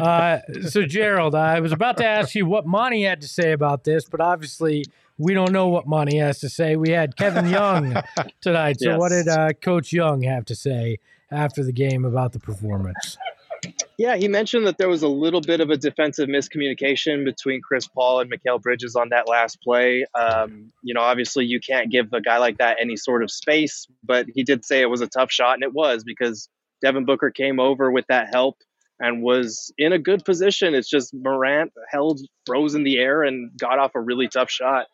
[0.00, 3.84] uh, so Gerald, I was about to ask you what Monty had to say about
[3.84, 4.84] this, but obviously
[5.18, 6.76] we don't know what Monty has to say.
[6.76, 7.96] We had Kevin Young
[8.40, 8.80] tonight.
[8.80, 10.98] So what did uh, Coach Young have to say
[11.30, 13.16] after the game about the performance?
[13.98, 17.86] Yeah, he mentioned that there was a little bit of a defensive miscommunication between Chris
[17.86, 20.06] Paul and Mikal Bridges on that last play.
[20.14, 23.86] Um, you know, obviously you can't give a guy like that any sort of space,
[24.02, 26.48] but he did say it was a tough shot, and it was because
[26.80, 28.56] Devin Booker came over with that help
[28.98, 30.74] and was in a good position.
[30.74, 34.86] It's just Morant held, froze in the air, and got off a really tough shot.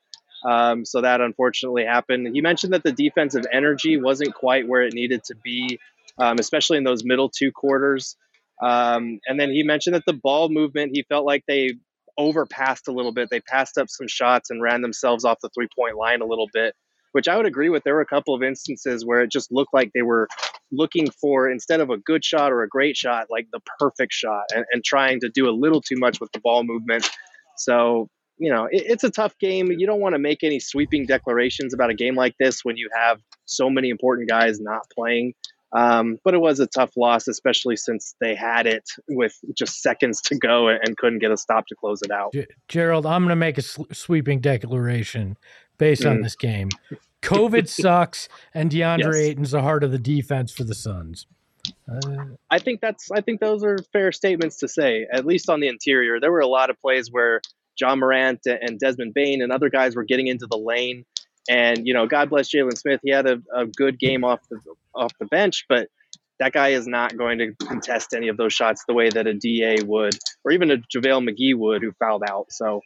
[0.44, 2.28] Um, so that unfortunately happened.
[2.34, 5.80] He mentioned that the defensive energy wasn't quite where it needed to be,
[6.18, 8.16] um, especially in those middle two quarters.
[8.62, 11.74] Um, and then he mentioned that the ball movement, he felt like they
[12.18, 13.28] overpassed a little bit.
[13.30, 16.48] They passed up some shots and ran themselves off the three point line a little
[16.52, 16.74] bit,
[17.12, 17.84] which I would agree with.
[17.84, 20.28] There were a couple of instances where it just looked like they were
[20.72, 24.44] looking for instead of a good shot or a great shot, like the perfect shot,
[24.54, 27.08] and, and trying to do a little too much with the ball movement.
[27.56, 29.70] So you know, it, it's a tough game.
[29.70, 32.88] You don't want to make any sweeping declarations about a game like this when you
[32.94, 35.34] have so many important guys not playing.
[35.76, 40.20] Um, but it was a tough loss, especially since they had it with just seconds
[40.22, 42.32] to go and, couldn't get a stop to close it out.
[42.32, 45.36] G- Gerald, I'm going to make a sl- sweeping declaration
[45.76, 46.10] based mm.
[46.10, 46.70] on this game.
[47.22, 49.16] COVID sucks, and DeAndre yes.
[49.16, 51.26] Ayton's the heart of the defense for the Suns.
[51.86, 53.10] Uh, I think that's.
[53.10, 55.06] I think those are fair statements to say.
[55.12, 57.42] At least on the interior, there were a lot of plays where
[57.78, 61.04] Ja Morant and Desmond Bane and other guys were getting into the lane
[61.48, 63.00] and you know, God bless Jalen Smith.
[63.02, 64.60] He had a, a good game off the
[64.98, 65.88] off the bench, but
[66.38, 69.34] that guy is not going to contest any of those shots the way that a
[69.34, 72.46] Da would, or even a JaVale McGee would, who fouled out.
[72.50, 72.80] So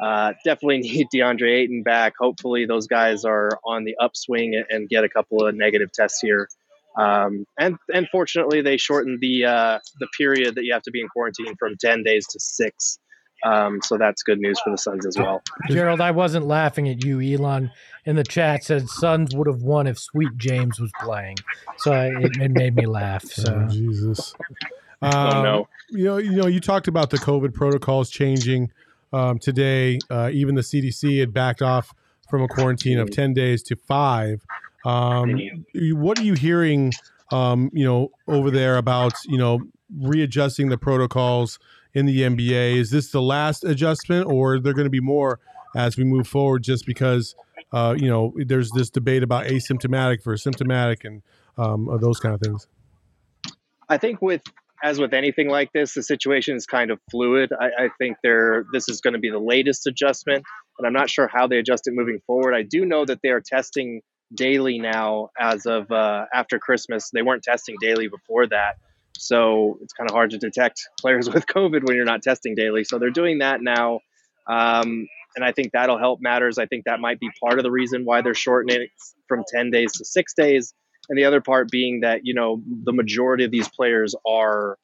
[0.00, 2.14] uh, definitely need DeAndre Ayton back.
[2.18, 6.48] Hopefully, those guys are on the upswing and get a couple of negative tests here.
[6.96, 11.00] Um, and and fortunately, they shortened the uh, the period that you have to be
[11.00, 12.98] in quarantine from ten days to six.
[13.46, 15.40] Um, so that's good news for the Suns as well.
[15.68, 17.20] Gerald, I wasn't laughing at you.
[17.20, 17.70] Elon
[18.04, 21.36] in the chat said Suns would have won if Sweet James was playing.
[21.78, 23.24] So it, it made me laugh.
[23.36, 24.34] So oh, Jesus.
[25.02, 25.68] Um, oh no.
[25.90, 28.72] You know, you know, you talked about the COVID protocols changing
[29.12, 29.98] um, today.
[30.10, 31.92] Uh, even the CDC had backed off
[32.28, 34.42] from a quarantine of ten days to five.
[34.84, 35.38] Um,
[35.74, 36.92] what are you hearing?
[37.30, 39.60] Um, you know, over there about you know
[39.94, 41.58] readjusting the protocols
[41.96, 42.76] in the NBA.
[42.76, 45.40] Is this the last adjustment, or are there going to be more
[45.74, 46.62] as we move forward?
[46.62, 47.34] Just because
[47.72, 51.22] uh, you know there's this debate about asymptomatic versus symptomatic and
[51.56, 52.68] um, those kind of things.
[53.88, 54.42] I think with
[54.84, 57.50] as with anything like this, the situation is kind of fluid.
[57.58, 60.44] I, I think there this is going to be the latest adjustment,
[60.78, 62.54] and I'm not sure how they adjust it moving forward.
[62.54, 64.02] I do know that they are testing
[64.34, 67.08] daily now as of uh, after Christmas.
[67.10, 68.76] They weren't testing daily before that.
[69.18, 72.84] So it's kind of hard to detect players with COVID when you're not testing daily.
[72.84, 74.00] So they're doing that now.
[74.48, 76.58] Um, and I think that'll help matters.
[76.58, 78.90] I think that might be part of the reason why they're shortening it
[79.28, 80.72] from 10 days to six days.
[81.08, 84.78] And the other part being that, you know, the majority of these players are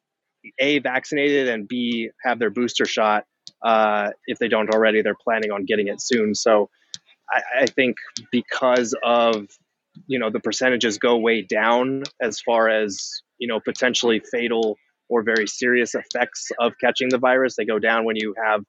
[0.58, 3.24] A, vaccinated and B, have their booster shot.
[3.64, 6.34] Uh, if they don't already, they're planning on getting it soon.
[6.34, 6.68] So
[7.30, 7.96] I, I think
[8.30, 9.46] because of,
[10.06, 14.76] you know, the percentages go way down as far as you know potentially fatal
[15.08, 17.56] or very serious effects of catching the virus.
[17.56, 18.62] They go down when you have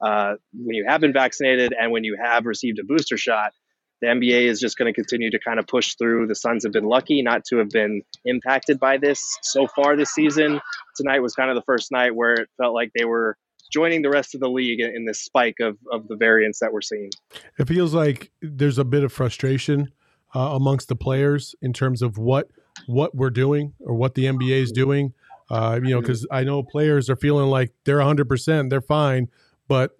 [0.00, 3.52] uh, when you have been vaccinated and when you have received a booster shot.
[4.00, 6.28] The NBA is just going to continue to kind of push through.
[6.28, 10.12] The Suns have been lucky not to have been impacted by this so far this
[10.12, 10.60] season.
[10.96, 13.36] Tonight was kind of the first night where it felt like they were
[13.70, 16.80] joining the rest of the league in this spike of, of the variants that we're
[16.80, 17.10] seeing.
[17.58, 19.92] It feels like there's a bit of frustration
[20.34, 22.48] uh, amongst the players in terms of what
[22.86, 25.14] what we're doing or what the NBA is doing.
[25.50, 29.28] Uh, you know, because I know players are feeling like they're 100%, they're fine,
[29.66, 29.96] but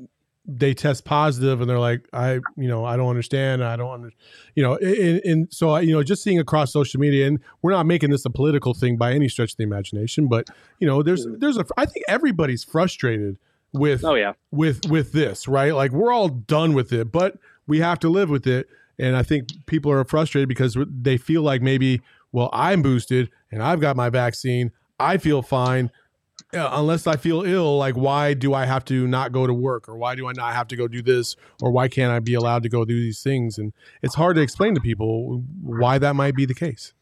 [0.47, 3.62] they test positive and they're like, I, you know, I don't understand.
[3.62, 4.12] I don't, under,
[4.55, 7.87] you know, and, and so, you know, just seeing across social media, and we're not
[7.87, 11.27] making this a political thing by any stretch of the imagination, but you know, there's,
[11.38, 13.37] there's a, I think everybody's frustrated
[13.73, 15.75] with, oh yeah, with, with this, right?
[15.75, 18.69] Like we're all done with it, but we have to live with it.
[18.99, 23.62] And I think people are frustrated because they feel like maybe well, I'm boosted and
[23.62, 24.73] I've got my vaccine.
[24.99, 25.90] I feel fine.
[26.53, 29.97] Unless I feel ill, like why do I have to not go to work or
[29.97, 32.64] why do I not have to go do this or why can't I be allowed
[32.64, 33.59] to go do these things?
[33.59, 36.93] And it's hard to explain to people why that might be the case.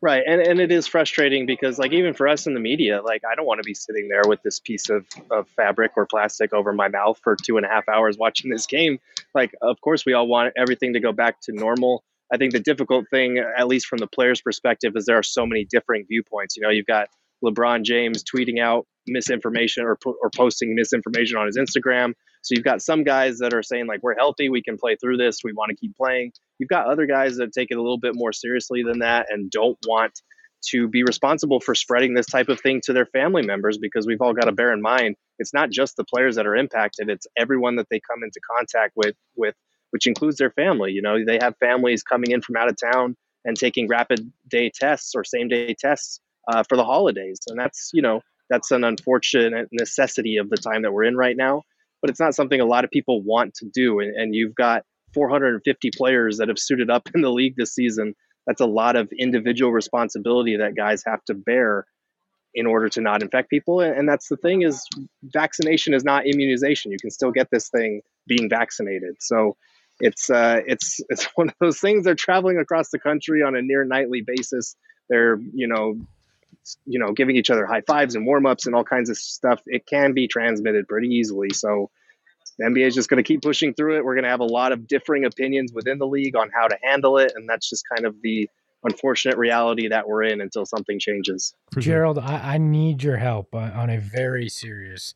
[0.00, 0.22] Right.
[0.26, 3.34] And, and it is frustrating because like even for us in the media, like I
[3.34, 6.74] don't want to be sitting there with this piece of, of fabric or plastic over
[6.74, 9.00] my mouth for two and a half hours watching this game.
[9.34, 12.60] Like, of course we all want everything to go back to normal I think the
[12.60, 16.56] difficult thing, at least from the player's perspective, is there are so many differing viewpoints.
[16.56, 17.08] You know, you've got
[17.44, 22.12] LeBron James tweeting out misinformation or, or posting misinformation on his Instagram.
[22.42, 25.18] So you've got some guys that are saying like we're healthy, we can play through
[25.18, 26.32] this, we want to keep playing.
[26.58, 29.50] You've got other guys that take it a little bit more seriously than that and
[29.50, 30.12] don't want
[30.70, 34.22] to be responsible for spreading this type of thing to their family members because we've
[34.22, 37.26] all got to bear in mind it's not just the players that are impacted, it's
[37.36, 39.54] everyone that they come into contact with with
[39.94, 40.90] which includes their family.
[40.90, 44.68] You know, they have families coming in from out of town and taking rapid day
[44.74, 48.82] tests or same day tests uh, for the holidays, and that's you know that's an
[48.82, 51.62] unfortunate necessity of the time that we're in right now.
[52.02, 54.82] But it's not something a lot of people want to do, and, and you've got
[55.14, 58.16] 450 players that have suited up in the league this season.
[58.48, 61.86] That's a lot of individual responsibility that guys have to bear
[62.52, 63.80] in order to not infect people.
[63.80, 64.84] And that's the thing is
[65.22, 66.90] vaccination is not immunization.
[66.92, 69.16] You can still get this thing being vaccinated.
[69.20, 69.56] So
[70.00, 72.04] it's uh, it's it's one of those things.
[72.04, 74.76] They're traveling across the country on a near nightly basis.
[75.08, 75.96] they're you know
[76.86, 79.60] you know giving each other high fives and warm ups and all kinds of stuff.
[79.66, 81.50] It can be transmitted pretty easily.
[81.50, 81.90] So
[82.58, 84.04] the NBA is just going to keep pushing through it.
[84.04, 86.76] We're going to have a lot of differing opinions within the league on how to
[86.82, 88.48] handle it, and that's just kind of the
[88.84, 91.54] unfortunate reality that we're in until something changes.
[91.78, 95.14] Gerald, I, I need your help on, on a very serious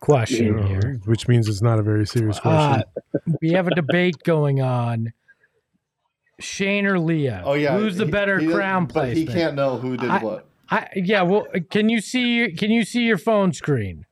[0.00, 1.00] question Uh, here.
[1.04, 2.82] which means it's not a very serious question.
[3.14, 5.12] Uh, we have a debate going on.
[6.40, 7.42] Shane or Leah?
[7.44, 10.08] Oh yeah, who's the he- better he doesn't- crown But he can't know who did
[10.10, 10.46] I- what.
[10.70, 12.52] I, yeah, well, can you see?
[12.52, 14.06] Can you see your phone screen?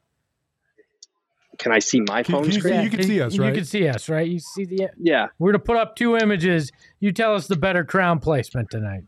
[1.59, 2.74] Can I see my Can- phone can you screen?
[2.79, 4.29] see- you can see us, You can see us, right?
[4.29, 4.90] You see the.
[4.98, 5.29] yeah.
[5.38, 6.70] We're gonna put up two images.
[7.01, 9.05] You tell us the better crown placement tonight.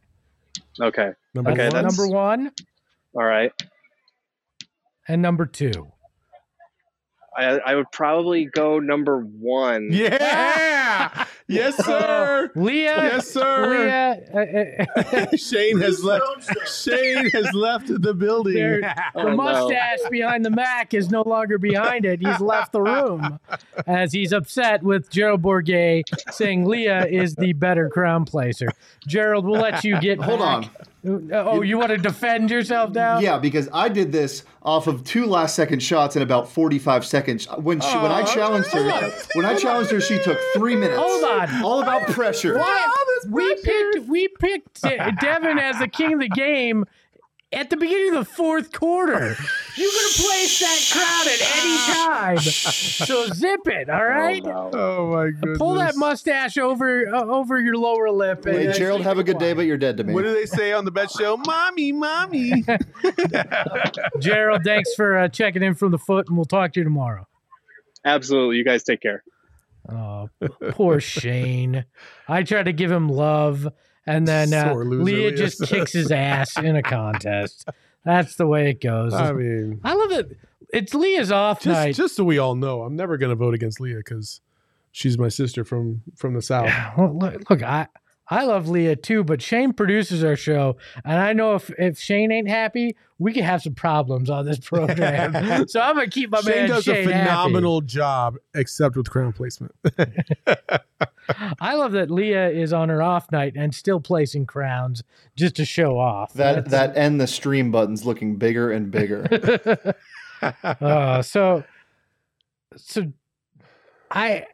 [0.81, 1.13] Okay.
[1.35, 1.73] Number Okay, one.
[1.75, 2.53] that's- number one
[3.15, 3.53] All right.
[5.09, 5.93] and number two.
[7.41, 9.89] I, I would probably go number one.
[9.93, 11.25] Yeah.
[11.49, 12.51] yes, sir.
[12.55, 12.97] Leah.
[13.03, 13.67] yes, sir.
[14.33, 15.29] Leah.
[15.37, 16.25] Shane has left.
[16.69, 18.55] Shane has left the building.
[18.55, 19.37] There- Oh, the no.
[19.37, 22.21] mustache behind the Mac is no longer behind it.
[22.21, 23.41] He's left the room
[23.87, 28.69] as he's upset with Gerald Bourguet saying Leah is the better crown placer.
[29.07, 30.71] Gerald, we'll let you get Hold back.
[31.03, 33.21] Oh, you want to defend yourself now?
[33.21, 37.47] Yeah, because I did this off of two last second shots in about 45 seconds.
[37.57, 41.01] When she, when I challenged her, when I challenged her, she took three minutes.
[41.01, 41.65] Hold on.
[41.65, 42.59] All about pressure.
[42.59, 42.93] Why?
[43.29, 46.85] We picked we picked Devin as the king of the game
[47.53, 49.37] at the beginning of the fourth quarter.
[49.77, 51.77] You could have placed that crowd at any
[52.37, 52.39] time.
[52.39, 54.43] So zip it, all right?
[54.45, 54.79] Oh, no.
[54.79, 55.59] Oh my goodness.
[55.59, 58.47] Pull that mustache over uh, over your lower lip.
[58.47, 60.15] and- Hey, Gerald, have a good day, but you're dead to me.
[60.15, 61.37] What do they say on the bet show?
[61.39, 62.65] Mommy, mommy.
[64.21, 67.27] Gerald, thanks for uh, checking in from the foot, and we'll talk to you tomorrow.
[68.05, 68.57] Absolutely.
[68.57, 69.23] You guys take care.
[69.89, 70.29] Oh,
[70.71, 71.85] poor Shane.
[72.29, 73.67] I tried to give him love,
[74.07, 77.69] and then uh, Leah just kicks his ass in a contest.
[78.05, 79.13] That's the way it goes.
[79.13, 80.39] I mean, I love it.
[80.73, 81.95] It's Leah's off just night.
[81.95, 84.41] just so we all know, I'm never gonna vote against Leah because
[84.93, 86.71] she's my sister from from the south.
[86.97, 87.89] Well, look, look, I
[88.31, 92.31] I love Leah too, but Shane produces our show, and I know if if Shane
[92.31, 95.33] ain't happy, we could have some problems on this program.
[95.69, 99.11] so I'm gonna keep my Shane man does Shane does a phenomenal job, except with
[99.11, 99.75] crown placement.
[101.61, 105.03] I love that Leah is on her off night and still placing crowns
[105.37, 106.33] just to show off.
[106.35, 109.95] that That's- that end the stream button's looking bigger and bigger.
[110.65, 111.65] uh, so
[112.77, 113.13] so
[114.11, 114.47] I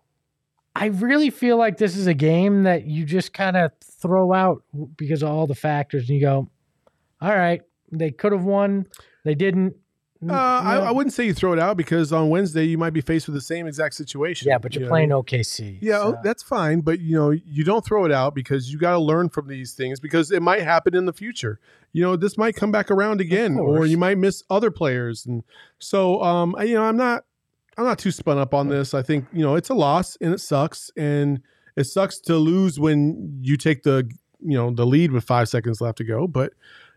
[0.78, 4.62] I really feel like this is a game that you just kind of throw out
[4.96, 6.50] because of all the factors, and you go,
[7.20, 8.86] "All right, they could have won,
[9.24, 9.74] they didn't."
[10.28, 10.76] Uh, I.
[10.76, 13.34] I wouldn't say you throw it out because on Wednesday you might be faced with
[13.34, 14.48] the same exact situation.
[14.48, 14.90] yeah, but you're you know?
[14.90, 15.78] playing OKC.
[15.80, 18.78] Yeah, oh, so- that's fine, but you know, you don't throw it out because you
[18.78, 21.58] got to learn from these things because it might happen in the future.
[21.92, 25.42] You know, this might come back around again, or you might miss other players, and
[25.78, 27.24] so um, I, you know, I'm not,
[27.76, 28.94] I'm not too spun up on this.
[28.94, 31.40] I think you know it's a loss and it sucks, and
[31.76, 34.10] it sucks to lose when you take the
[34.40, 36.52] you know the lead with five seconds left to go, but.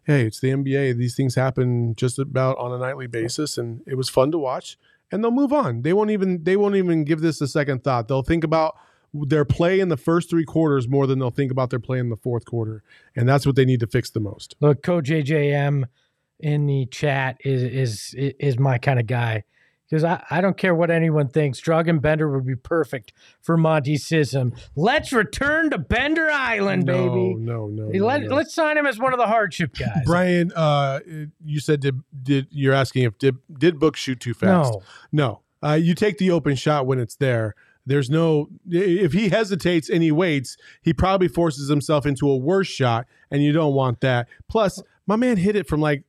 [0.06, 0.98] Hey, it's the NBA.
[0.98, 4.76] These things happen just about on a nightly basis, and it was fun to watch.
[5.12, 5.84] And they'll move on.
[5.84, 8.08] They won't even they won't even give this a second thought.
[8.08, 8.76] They'll think about
[9.14, 12.10] their play in the first three quarters more than they'll think about their play in
[12.10, 12.84] the fourth quarter,
[13.16, 14.56] and that's what they need to fix the most.
[14.60, 15.86] Look, Coach JJM
[16.40, 19.44] in the chat is is is my kind of guy
[19.90, 21.60] because I, I don't care what anyone thinks.
[21.60, 24.58] Dragan Bender would be perfect for Monty Sism.
[24.76, 27.34] Let's return to Bender Island, no, baby.
[27.36, 28.36] no, no, no, Let, no.
[28.36, 30.04] Let's sign him as one of the hardship guys.
[30.06, 31.00] Brian, uh,
[31.44, 34.74] you said did did you're asking if did did Book shoot too fast?
[34.74, 37.56] No, No, uh, you take the open shot when it's there.
[37.86, 42.68] There's no if he hesitates and he waits, he probably forces himself into a worse
[42.68, 44.28] shot, and you don't want that.
[44.48, 46.04] Plus, my man hit it from like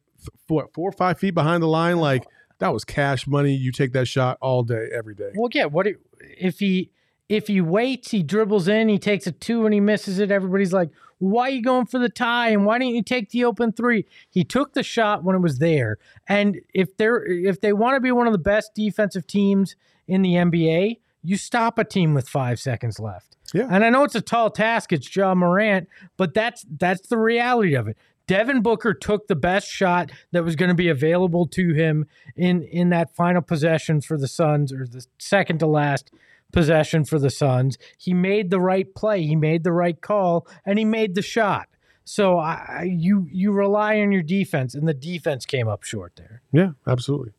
[0.47, 1.97] four or five feet behind the line.
[1.97, 2.27] Like
[2.61, 3.55] that was cash money.
[3.55, 5.33] You take that shot all day, every day.
[5.35, 5.66] well, yeah.
[5.66, 5.88] What
[6.20, 6.90] if he
[7.29, 10.31] if he waits, he dribbles in, he takes a two, and he misses it.
[10.31, 12.51] Everybody's like, "Why are you going for the tie?
[12.51, 14.05] And why didn't you take the open three?
[14.31, 15.99] He took the shot when it was there.
[16.29, 20.23] And if they're if they want to be one of the best defensive teams in
[20.23, 23.37] the NBA, you stop a team with five seconds left.
[23.54, 23.69] Yeah.
[23.71, 24.92] And I know it's a tall task.
[24.92, 27.96] It's Ja Morant, but that's that's the reality of it.
[28.31, 32.06] Devin Booker took the best shot that was going to be available to him
[32.37, 36.12] in in that final possession for the Suns, or the second to last
[36.52, 37.76] possession for the Suns.
[37.98, 39.22] He made the right play.
[39.24, 41.66] He made the right call, and he made the shot.
[42.04, 46.40] So I, you you rely on your defense, and the defense came up short there.
[46.52, 47.33] Yeah, absolutely.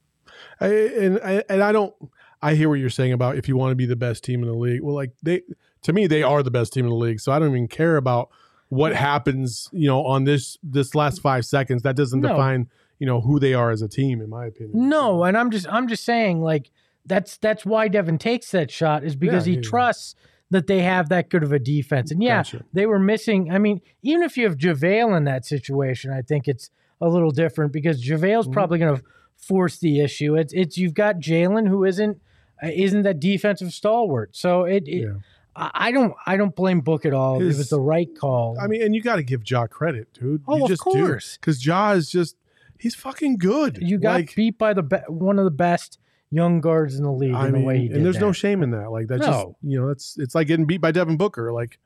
[0.59, 1.95] I, and I, and I don't.
[2.41, 4.49] I hear what you're saying about if you want to be the best team in
[4.49, 4.81] the league.
[4.81, 5.43] Well, like they
[5.83, 7.21] to me, they are the best team in the league.
[7.21, 8.29] So I don't even care about
[8.71, 11.83] what happens, you know, on this this last five seconds.
[11.83, 12.29] That doesn't No.
[12.29, 12.69] define,
[12.99, 14.89] you know, who they are as a team, in my opinion.
[14.89, 16.71] No, and I'm just I'm just saying like
[17.05, 19.69] that's that's why Devin takes that shot is because Yeah, he yeah, yeah.
[19.69, 20.15] trusts
[20.51, 22.11] that they have that good of a defense.
[22.11, 22.63] And yeah, Gotcha.
[22.73, 23.51] they were missing.
[23.51, 26.69] I mean, even if you have JaVale in that situation, I think it's
[27.01, 28.53] a little different because JaVale's Mm-hmm.
[28.53, 29.03] probably going to
[29.35, 30.35] force the issue.
[30.35, 32.21] It's it's you've got Jalen who isn't
[32.63, 34.35] uh, isn't that defensive stalwart.
[34.35, 35.13] So it, it Yeah.
[35.55, 37.41] I don't I don't blame Book at all.
[37.41, 38.57] it His- was the right call.
[38.59, 40.43] I mean, and you got to give Ja credit, dude.
[40.47, 41.37] Oh, you of just course.
[41.37, 42.35] because Ja is just
[42.79, 43.77] he's fucking good.
[43.81, 45.99] you got like, beat by the be- one of the best
[46.29, 48.31] young guards in the league I in the way he mean, did and there's no
[48.31, 48.91] shame in that.
[48.91, 51.51] Like that's just you know, it's it's like getting beat by Devin Booker.
[51.51, 51.77] Like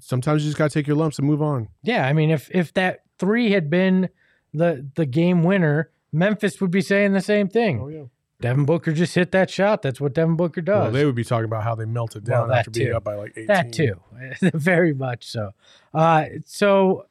[0.00, 1.68] sometimes you just got to take your lumps and move on.
[1.84, 4.08] Yeah, I mean, if if that three had been
[4.52, 7.80] the the game winner, Memphis would be saying the same thing.
[7.80, 8.02] Oh yeah.
[8.44, 9.80] Devin Booker just hit that shot.
[9.80, 10.82] That's what Devin Booker does.
[10.82, 12.96] Well, they would be talking about how they melted down that after being too.
[12.96, 13.46] up by like 18.
[13.46, 13.98] that too,
[14.52, 15.52] very much so.
[15.94, 17.06] Uh, so,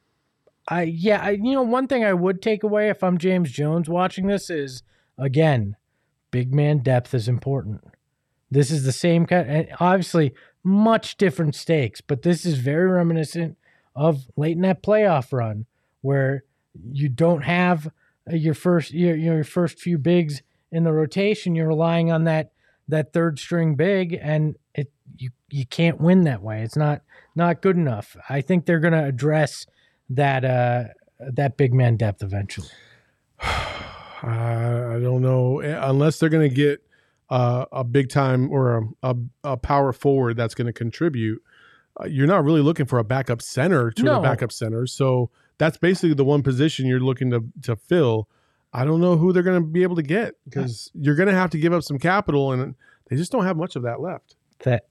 [0.67, 3.89] I yeah, I, you know, one thing I would take away if I'm James Jones
[3.89, 4.83] watching this is
[5.17, 5.75] again,
[6.29, 7.83] big man depth is important.
[8.51, 13.57] This is the same kind, and obviously much different stakes, but this is very reminiscent
[13.95, 15.65] of late in that playoff run
[16.01, 16.43] where
[16.91, 17.87] you don't have
[18.31, 20.43] uh, your first your, your first few bigs
[20.73, 21.55] in the rotation.
[21.55, 22.51] You're relying on that
[22.89, 26.61] that third string big, and it you you can't win that way.
[26.63, 27.01] It's not
[27.35, 28.17] not good enough.
[28.29, 29.65] I think they're going to address
[30.09, 30.83] that uh
[31.19, 32.67] that big man depth eventually.
[34.25, 36.81] I, don't know unless they're going to get
[37.29, 41.41] uh, a big time or a, a, a power forward that's going to contribute.
[41.99, 44.19] Uh, you're not really looking for a backup center to No.
[44.19, 48.29] a backup center, so that's basically the one position you're looking to to fill.
[48.73, 51.35] I don't know who they're going to be able to get because you're going to
[51.35, 52.75] have to give up some capital, and
[53.07, 54.35] they just don't have much of that left.
[54.59, 54.87] That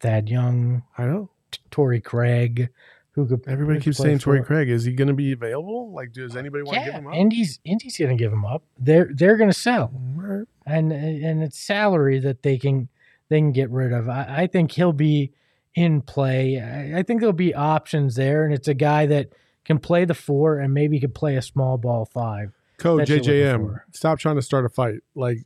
[0.00, 1.30] Thad Young, I know.
[1.70, 2.70] Torrey Craig,
[3.12, 4.68] who could Everybody who keeps saying for- Craig.
[4.68, 5.92] Is he going to be available?
[5.92, 7.14] Like, does anybody want to give him up?
[7.14, 8.62] Indy's Indy's going to give him up.
[8.78, 9.90] They're they're going to sell.
[10.14, 10.46] Right.
[10.66, 12.88] and and it's salary that they can
[13.28, 14.08] they can get rid of.
[14.08, 15.32] I, I think he'll be
[15.74, 16.60] in play.
[16.60, 19.30] I, I think there'll be options there, and it's a guy that
[19.64, 22.52] can play the four and maybe could play a small ball five.
[22.78, 23.80] Code That's what you're looking JJM.
[23.92, 25.00] Stop trying to start a fight.
[25.14, 25.38] Like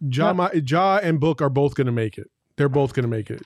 [0.00, 2.30] Ja, Ma- ja and Book are both going to make it.
[2.56, 3.42] They're both going to make it.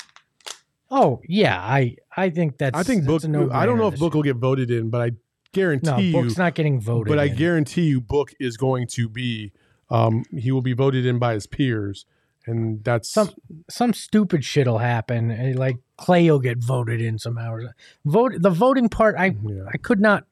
[0.90, 2.78] Oh yeah, I I think that's.
[2.78, 3.22] I think Book.
[3.22, 5.10] that's a I don't know if Book will get voted in, but I
[5.52, 5.90] guarantee.
[5.90, 6.12] No, you.
[6.12, 7.08] Book's not getting voted.
[7.10, 7.36] but I in.
[7.36, 9.52] guarantee you, Book is going to be.
[9.90, 12.04] Um, he will be voted in by his peers,
[12.46, 13.30] and that's some
[13.70, 15.30] some stupid shit'll happen.
[15.30, 17.56] eh, Like Klay will get voted in somehow.
[18.04, 19.14] Vote the voting part.
[19.18, 19.64] I Yeah.
[19.72, 20.24] I could not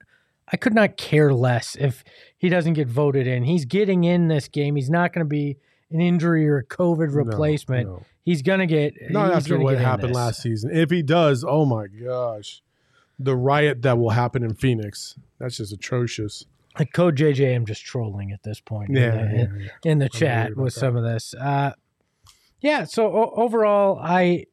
[0.53, 2.03] I could not care less if
[2.37, 3.45] he doesn't get voted in.
[3.45, 4.77] He's getting in this game.
[4.77, 5.57] He's not going to be
[5.91, 7.89] an injury or a COVID replacement.
[7.89, 8.03] no.
[8.25, 10.71] He's going to get Not after what happened last season.
[10.77, 12.63] If he does, oh my gosh,
[13.19, 15.17] the riot that will happen in Phoenix.
[15.39, 16.45] That's just atrocious.
[16.79, 18.91] Like Code JJ, I'm just trolling at this point.
[18.91, 19.91] in Yeah, the- yeah, yeah.
[19.91, 20.81] in the chat with that.
[20.81, 21.35] some of this.
[21.35, 21.73] Uh,
[22.61, 22.85] yeah.
[22.85, 24.45] So o- overall, I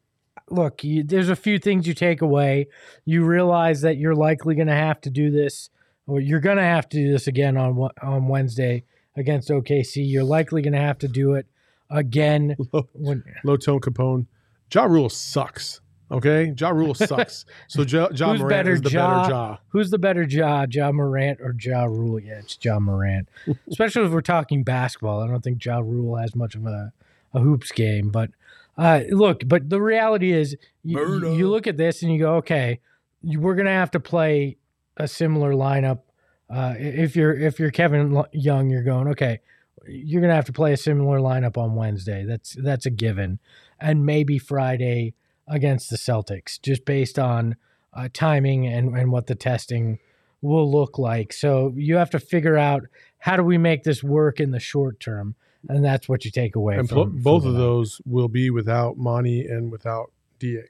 [0.49, 0.83] look.
[0.83, 2.67] You, there's a few things you take away.
[3.05, 5.69] You realize that you're likely going to have to do this,
[6.07, 8.83] or you're going to have to do this again on on Wednesday
[9.15, 10.09] against OKC.
[10.09, 11.45] You're likely going to have to do it
[11.89, 13.23] again Low, when.
[13.43, 14.25] low tone Capone.
[14.73, 15.81] Ja Rule sucks.
[16.09, 17.45] Okay, Ja Rule sucks.
[17.67, 19.21] So Ja, ja Morant better, is the Ja?
[19.23, 19.57] better Ja.
[19.69, 22.19] Who's the better Ja, Ja Morant or Ja Rule?
[22.19, 23.27] Yeah, it's Ja Morant.
[23.69, 25.21] Especially if we're talking basketball.
[25.21, 26.93] I don't think Ja Rule has much of a,
[27.33, 28.09] a hoops game.
[28.09, 28.31] But
[28.77, 32.79] uh, look, but the reality is you, you look at this and you go, okay,
[33.23, 34.57] we're going to have to play
[34.97, 36.01] a similar lineup.
[36.49, 39.39] Uh, if you're if you're Kevin Young, you're going, okay,
[39.87, 42.25] you're going to have to play a similar lineup on Wednesday.
[42.25, 43.39] That's that's a given.
[43.79, 45.13] And maybe Friday
[45.47, 47.55] against the Celtics, just based on
[47.93, 49.99] uh, timing and, and what the testing
[50.41, 51.33] will look like.
[51.33, 52.83] So you have to figure out
[53.19, 55.35] how do we make this work in the short term,
[55.67, 56.77] and that's what you take away.
[56.77, 60.61] And from, pl- from both of those will be without Monty and without Da.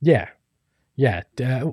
[0.00, 0.30] yeah,
[0.96, 1.70] yeah, uh,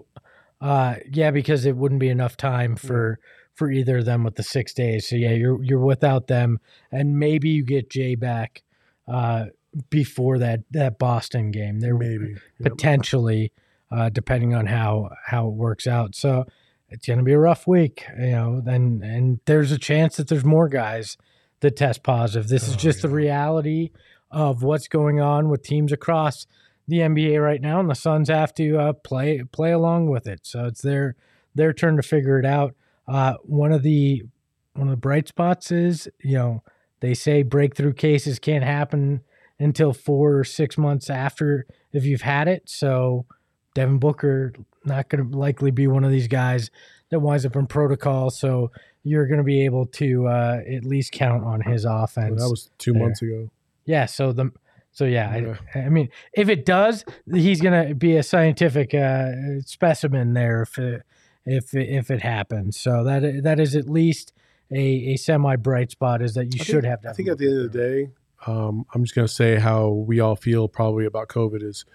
[0.63, 3.19] uh, yeah, because it wouldn't be enough time for
[3.53, 5.09] for either of them with the six days.
[5.09, 6.59] So yeah, you're you're without them,
[6.89, 8.63] and maybe you get Jae back
[9.05, 9.47] uh,
[9.89, 11.81] before that that Boston game.
[11.81, 12.35] There Maybe.
[12.59, 12.71] Yep.
[12.71, 13.51] potentially,
[13.91, 16.15] uh, depending on how how it works out.
[16.15, 16.45] So
[16.87, 18.61] it's going to be a rough week, you know.
[18.63, 21.17] Then and there's a chance that there's more guys
[21.59, 22.47] that test positive.
[22.47, 23.91] This is Oh, just the reality
[24.31, 26.47] of what's going on with teams across
[26.87, 30.41] the NBA right now, and the Suns have to uh, play play along with it.
[30.43, 31.15] So it's their
[31.55, 32.75] their turn to figure it out.
[33.07, 34.23] Uh, one of the
[34.73, 36.63] one of the bright spots is you know
[36.99, 39.21] they say breakthrough cases can't happen
[39.59, 42.63] until four or six months after if you've had it.
[42.67, 43.25] So
[43.73, 44.53] Devin Booker
[44.85, 46.69] not going to likely be one of these guys
[47.09, 48.29] that winds up in protocol.
[48.29, 48.71] So
[49.03, 52.31] you're going to be able to uh, at least count on his offense.
[52.37, 53.03] Well, that was two there.
[53.03, 53.49] months ago.
[53.85, 54.05] Yeah.
[54.05, 54.51] So the
[54.93, 55.55] so yeah, Yeah.
[55.75, 59.31] I, I mean, if it does, he's gonna be a scientific uh,
[59.65, 61.01] specimen there if it,
[61.45, 62.79] if if it happens.
[62.79, 64.31] So that that is at least
[64.71, 64.79] a,
[65.13, 66.99] a semi bright spot is that you I should think, have.
[67.05, 68.09] I think at the end of the day,
[68.47, 71.85] um, I'm just gonna say how we all feel probably about COVID is,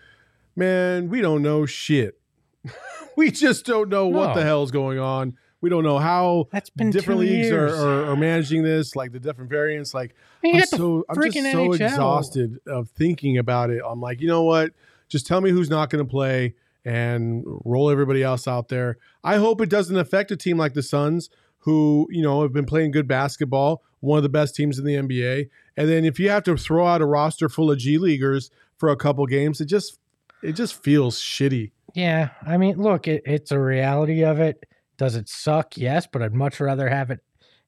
[0.55, 2.19] man, we don't know shit.
[3.17, 4.47] we just don't know what the No.
[4.47, 5.37] hell's going on.
[5.61, 9.19] We don't know how that's been different leagues are, are, are managing this, like the
[9.19, 9.93] different variants.
[9.93, 11.75] Like I'm so I'm just so NHL.
[11.75, 13.83] exhausted of thinking about it.
[13.87, 14.73] I'm like, you know what?
[15.09, 16.55] Just tell me who's not going to play
[16.85, 18.99] and roll everybody else out there.
[19.25, 21.29] I hope it doesn't affect a team like the Suns,
[21.59, 24.95] who you know have been playing good basketball, one of the best teams in the
[24.95, 25.49] NBA.
[25.77, 28.91] And then if you have to throw out a roster full of G leaguers for
[28.91, 29.99] a couple games, it just
[30.43, 31.73] it just feels shitty.
[31.95, 34.65] Yeah, I mean, look, it, it's a reality of it.
[34.99, 35.77] Does it suck?
[35.77, 37.21] Yes, but I'd much rather have it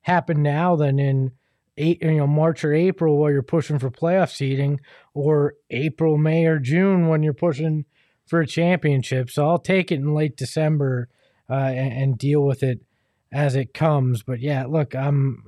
[0.02, 1.32] happen now than in
[1.76, 4.80] eight, you know, March or April while you're pushing for playoff seeding,
[5.14, 7.86] or April, May, or June when you're pushing
[8.26, 9.30] for a championship.
[9.30, 11.08] So I'll take it in late December
[11.48, 12.80] uh, and, and deal with it
[13.32, 14.22] as it comes.
[14.22, 15.46] But yeah, look, I'm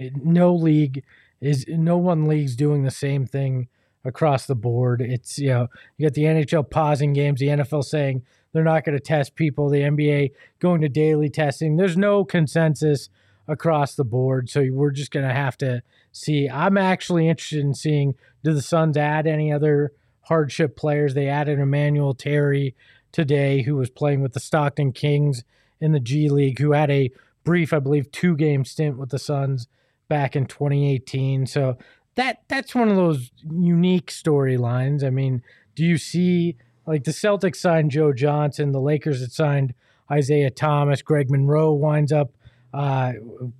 [0.00, 1.04] no league
[1.40, 3.68] is no one league's doing the same thing
[4.04, 5.00] across the board.
[5.00, 8.22] It's you know you got the NHL pausing games, the NFL saying
[8.52, 11.76] they're not going to test people, the NBA going to daily testing.
[11.76, 13.08] There's no consensus
[13.48, 15.82] across the board, so we're just going to have to
[16.12, 16.48] see.
[16.48, 19.92] I'm actually interested in seeing do the Suns add any other
[20.22, 21.14] hardship players?
[21.14, 22.74] They added Emmanuel Terry
[23.10, 25.44] today, who was playing with the Stockton Kings
[25.80, 27.10] in the G League, who had a
[27.44, 29.66] brief, I believe, two game stint with the Suns
[30.08, 31.46] back in 2018.
[31.46, 31.76] So
[32.14, 35.04] that that's one of those unique storylines.
[35.04, 35.42] I mean,
[35.74, 39.74] do you see like the Celtics signed Joe Johnson, the Lakers had signed
[40.10, 42.32] Isaiah Thomas, Greg Monroe winds up
[42.74, 43.12] uh,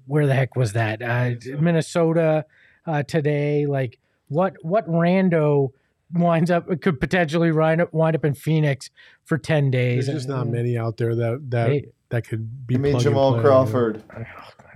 [0.07, 1.03] where the heck was that?
[1.03, 2.47] Uh, Minnesota
[2.87, 3.67] uh, today.
[3.67, 3.99] Like
[4.29, 5.71] what what rando
[6.13, 8.91] winds up could potentially wind up, wind up in Phoenix
[9.25, 10.07] for ten days?
[10.07, 12.75] There's just not many out there that that Hey, that could be.
[12.75, 13.49] You mean Jamal play, you know?
[13.49, 14.03] Crawford?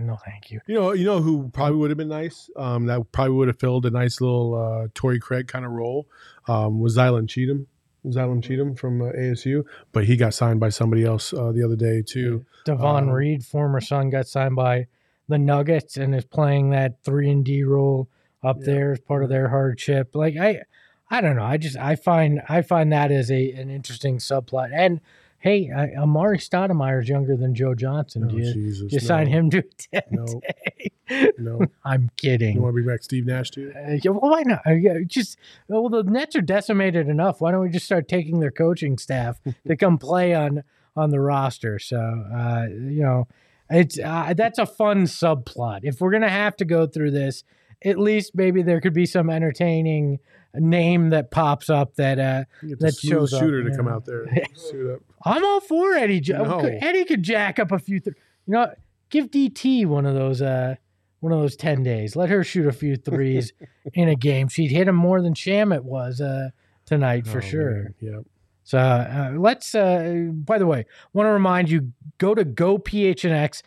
[0.01, 0.61] no, thank you.
[0.66, 2.51] You know, you know who probably would have been nice.
[2.57, 6.07] Um, that probably would have filled a nice little uh, Torrey Craig kind of role.
[6.49, 7.66] Um, was Zylan Cheatham,
[8.07, 11.77] Zylan Cheatham from uh, ASU, but he got signed by somebody else uh, the other
[11.77, 12.45] day too.
[12.65, 14.87] Davon Um, Reed, former son, got signed by
[15.29, 18.09] the Nuggets and is playing that three and D role
[18.43, 18.67] up Yeah.
[18.67, 20.15] there as part of their hardship.
[20.15, 20.63] Like I,
[21.11, 21.45] I don't know.
[21.45, 24.71] I just I find I find that as a an interesting subplot.
[24.73, 25.01] And
[25.47, 28.24] hey, I, Amar'e Stoudemire is younger than Joe Johnson.
[28.24, 30.42] Oh, do you, Jesus, you sign him to a ten No.
[31.07, 31.32] day?
[31.38, 32.57] No, I'm kidding.
[32.57, 33.72] you want to bring back Steve Nash too?
[33.76, 34.66] Uh, yeah, well, why not?
[34.66, 35.38] Uh, yeah, just
[35.68, 37.40] well, the Nets are decimated enough.
[37.40, 39.38] Why don't we just start taking their coaching staff
[39.68, 40.64] to come play on
[40.97, 41.78] on the roster?
[41.78, 43.28] So, uh, you know,
[43.70, 45.80] it's uh, that's a fun subplot.
[45.84, 47.44] If we're gonna have to go through this,
[47.85, 50.18] at least maybe there could be some entertaining
[50.55, 52.45] name that pops up that uh,
[52.79, 53.93] That shows up, shooter to come yeah.
[53.95, 54.24] out there,
[54.95, 55.01] up.
[55.24, 56.22] I'm all for Eddie.
[56.29, 56.59] No.
[56.61, 58.01] Eddie could jack up a few.
[58.01, 58.16] Th-
[58.47, 58.72] you know,
[59.11, 60.41] give DT one of those.
[60.43, 60.77] Uh,
[61.20, 62.14] one of those ten days.
[62.14, 63.53] Let her shoot a few threes
[63.95, 64.49] in a game.
[64.49, 66.51] She'd hit him more than Shamet was uh,
[66.85, 67.72] tonight for Oh, sure.
[67.74, 67.95] man.
[68.01, 68.18] Yeah.
[68.67, 69.75] So uh, let's.
[69.77, 73.62] Uh, by the way, want to remind you: go to gophnx.com,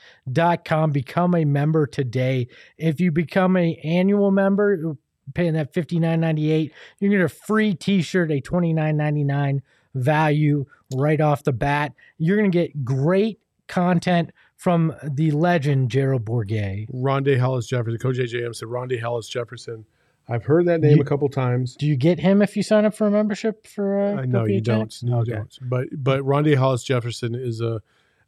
[0.91, 2.50] become a member today.
[2.78, 4.97] If you become a annual member,
[5.34, 8.97] paying that fifty nine ninety eight, you get a free T shirt, a twenty nine
[8.97, 9.62] ninety nine
[9.95, 11.93] value right off the bat.
[12.18, 13.39] You're gonna get great
[13.70, 16.91] content from the legend Gerald Bourguet.
[16.93, 18.00] Rondae Hollis Jefferson.
[18.00, 19.86] Coach AJM said Rondae Hollis Jefferson.
[20.30, 21.75] I've heard that name You- a couple times.
[21.75, 23.99] Do you get him if you sign up for a membership for?
[23.99, 24.93] Uh, I know you don't.
[25.03, 25.32] No, Okay.
[25.32, 25.57] you don't.
[25.61, 27.82] But but Rondae Hollis Jefferson is a.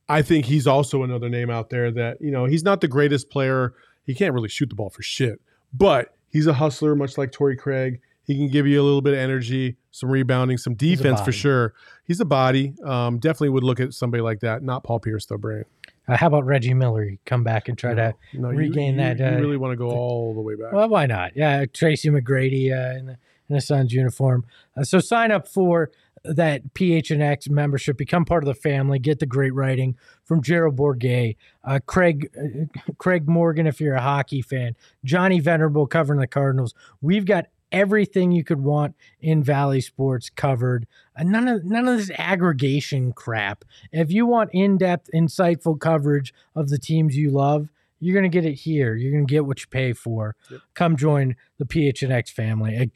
[0.10, 3.30] I think he's also another name out there that you know he's not the greatest
[3.30, 3.74] player.
[4.04, 5.40] He can't really shoot the ball for shit,
[5.74, 8.00] but he's a hustler, much like Torrey Craig.
[8.24, 11.74] He can give you a little bit of energy, some rebounding, some defense for sure.
[12.06, 12.74] He's a body.
[12.84, 14.64] Um, definitely would look at somebody like that.
[14.64, 15.66] Not Paul Pierce though, Brian.
[16.08, 17.04] Uh, how about Reggie Miller?
[17.04, 18.16] You come back and try to.
[18.34, 20.74] No, regain you, that, You, uh, really want to go all the way back.
[20.74, 21.36] Well, why not?
[21.36, 23.18] Yeah, Tracy McGrady uh, in the
[23.50, 24.46] in Suns uniform.
[24.76, 25.92] Uh, so sign up for
[26.24, 27.98] that PHNX membership.
[27.98, 29.00] Become part of the family.
[29.00, 33.68] Get the great writing from Gerald Bourguet, uh, Craig uh, Craig Morgan.
[33.68, 36.74] If you're a hockey fan, Johnny Venerable covering the Cardinals.
[37.02, 40.88] We've got everything you could want in Valley Sports covered.
[41.24, 43.66] None of none of this aggregation crap.
[43.92, 47.70] If you want in-depth, insightful coverage of the teams you love,
[48.00, 48.96] you're going to get it here.
[48.96, 50.36] You're going to get what you pay for.
[50.74, 52.94] Come join the PHNX family at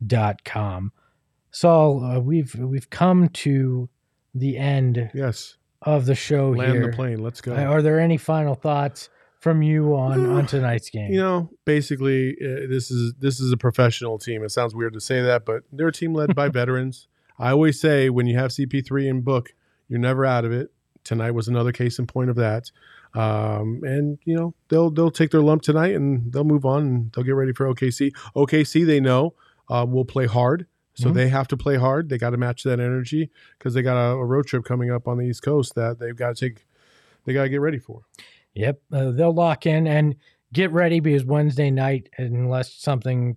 [0.00, 0.92] gophnx.com.
[1.50, 3.88] Saul, uh, we've we've come to
[4.34, 5.56] the end Yes.
[5.82, 6.62] of the show here.
[6.64, 6.90] Land here.
[6.90, 7.22] the plane.
[7.22, 7.54] Let's go.
[7.56, 9.08] Uh, Are there any final thoughts
[9.40, 11.12] from you on on tonight's game?
[11.12, 14.42] you know, basically, uh, this is this is a professional team.
[14.44, 17.08] It sounds weird to say that, but they're a team led by veterans.
[17.38, 19.54] I always say when you have CP3 in book,
[19.88, 20.72] you're never out of it.
[21.04, 22.70] Tonight was another case in point of that.
[23.14, 27.12] Um, and you know they'll they'll take their lump tonight and they'll move on and
[27.12, 28.12] they'll get ready for OKC.
[28.36, 29.34] OKC they know
[29.70, 31.14] uh, will play hard, so Mhm.
[31.14, 32.08] they have to play hard.
[32.10, 35.08] They got to match that energy because they got a, a road trip coming up
[35.08, 36.66] on the East Coast that they've got to take.
[37.24, 38.02] They got to get ready for.
[38.58, 40.16] Yep, uh, they'll lock in and
[40.52, 43.36] get ready because Wednesday night, unless something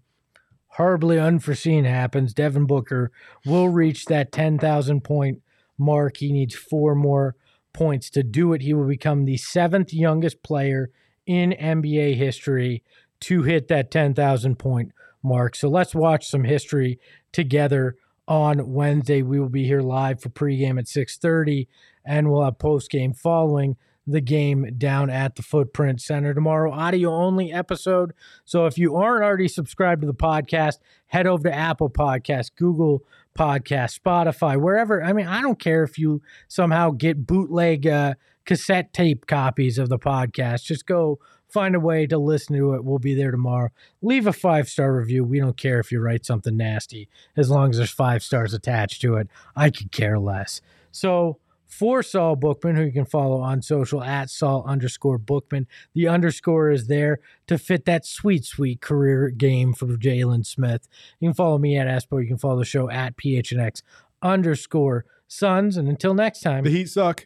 [0.66, 3.12] horribly unforeseen happens, Devin Booker
[3.46, 5.44] will reach that 10,000 point
[5.78, 6.18] mark.
[6.18, 7.36] He needs four more
[7.72, 8.64] points to do it.
[8.64, 10.90] He will become the seventh youngest player
[11.28, 12.82] in NBA history
[13.20, 14.92] to hit that 10,000 point
[15.22, 15.56] mark.
[15.56, 17.00] So let's watch some history
[17.32, 17.96] together
[18.28, 19.22] on Wednesday.
[19.22, 21.68] We will be here live for pregame at 6:30
[22.04, 23.78] and we'll have postgame following
[24.08, 26.72] the game down at the Footprint Center tomorrow.
[26.72, 28.14] Audio only episode.
[28.46, 33.04] So if you aren't already subscribed to the podcast, head over to Apple Podcasts, Google
[33.38, 35.04] Podcast, Spotify, wherever.
[35.04, 39.90] I mean, I don't care if you somehow get bootleg uh, cassette tape copies of
[39.90, 40.66] the podcast.
[40.66, 42.84] Just go find a way to listen to it.
[42.84, 43.70] We'll be there tomorrow.
[44.02, 45.24] Leave a five star review.
[45.24, 49.02] We don't care if you write something nasty as long as there's five stars attached
[49.02, 49.28] to it.
[49.56, 50.62] I could care less.
[50.92, 51.38] So
[51.72, 55.68] for Saul Bookman, who you can follow on social at Saul underscore Bookman.
[55.96, 60.88] The underscore is there to fit that sweet, sweet career game for Jalen Smith.
[61.22, 62.22] You can follow me at Espo.
[62.22, 63.82] You can follow the show at PHNX
[64.22, 65.78] underscore Suns.
[65.78, 67.26] And until next time, The Heat suck.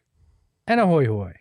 [0.68, 1.34] and ahoy hoy.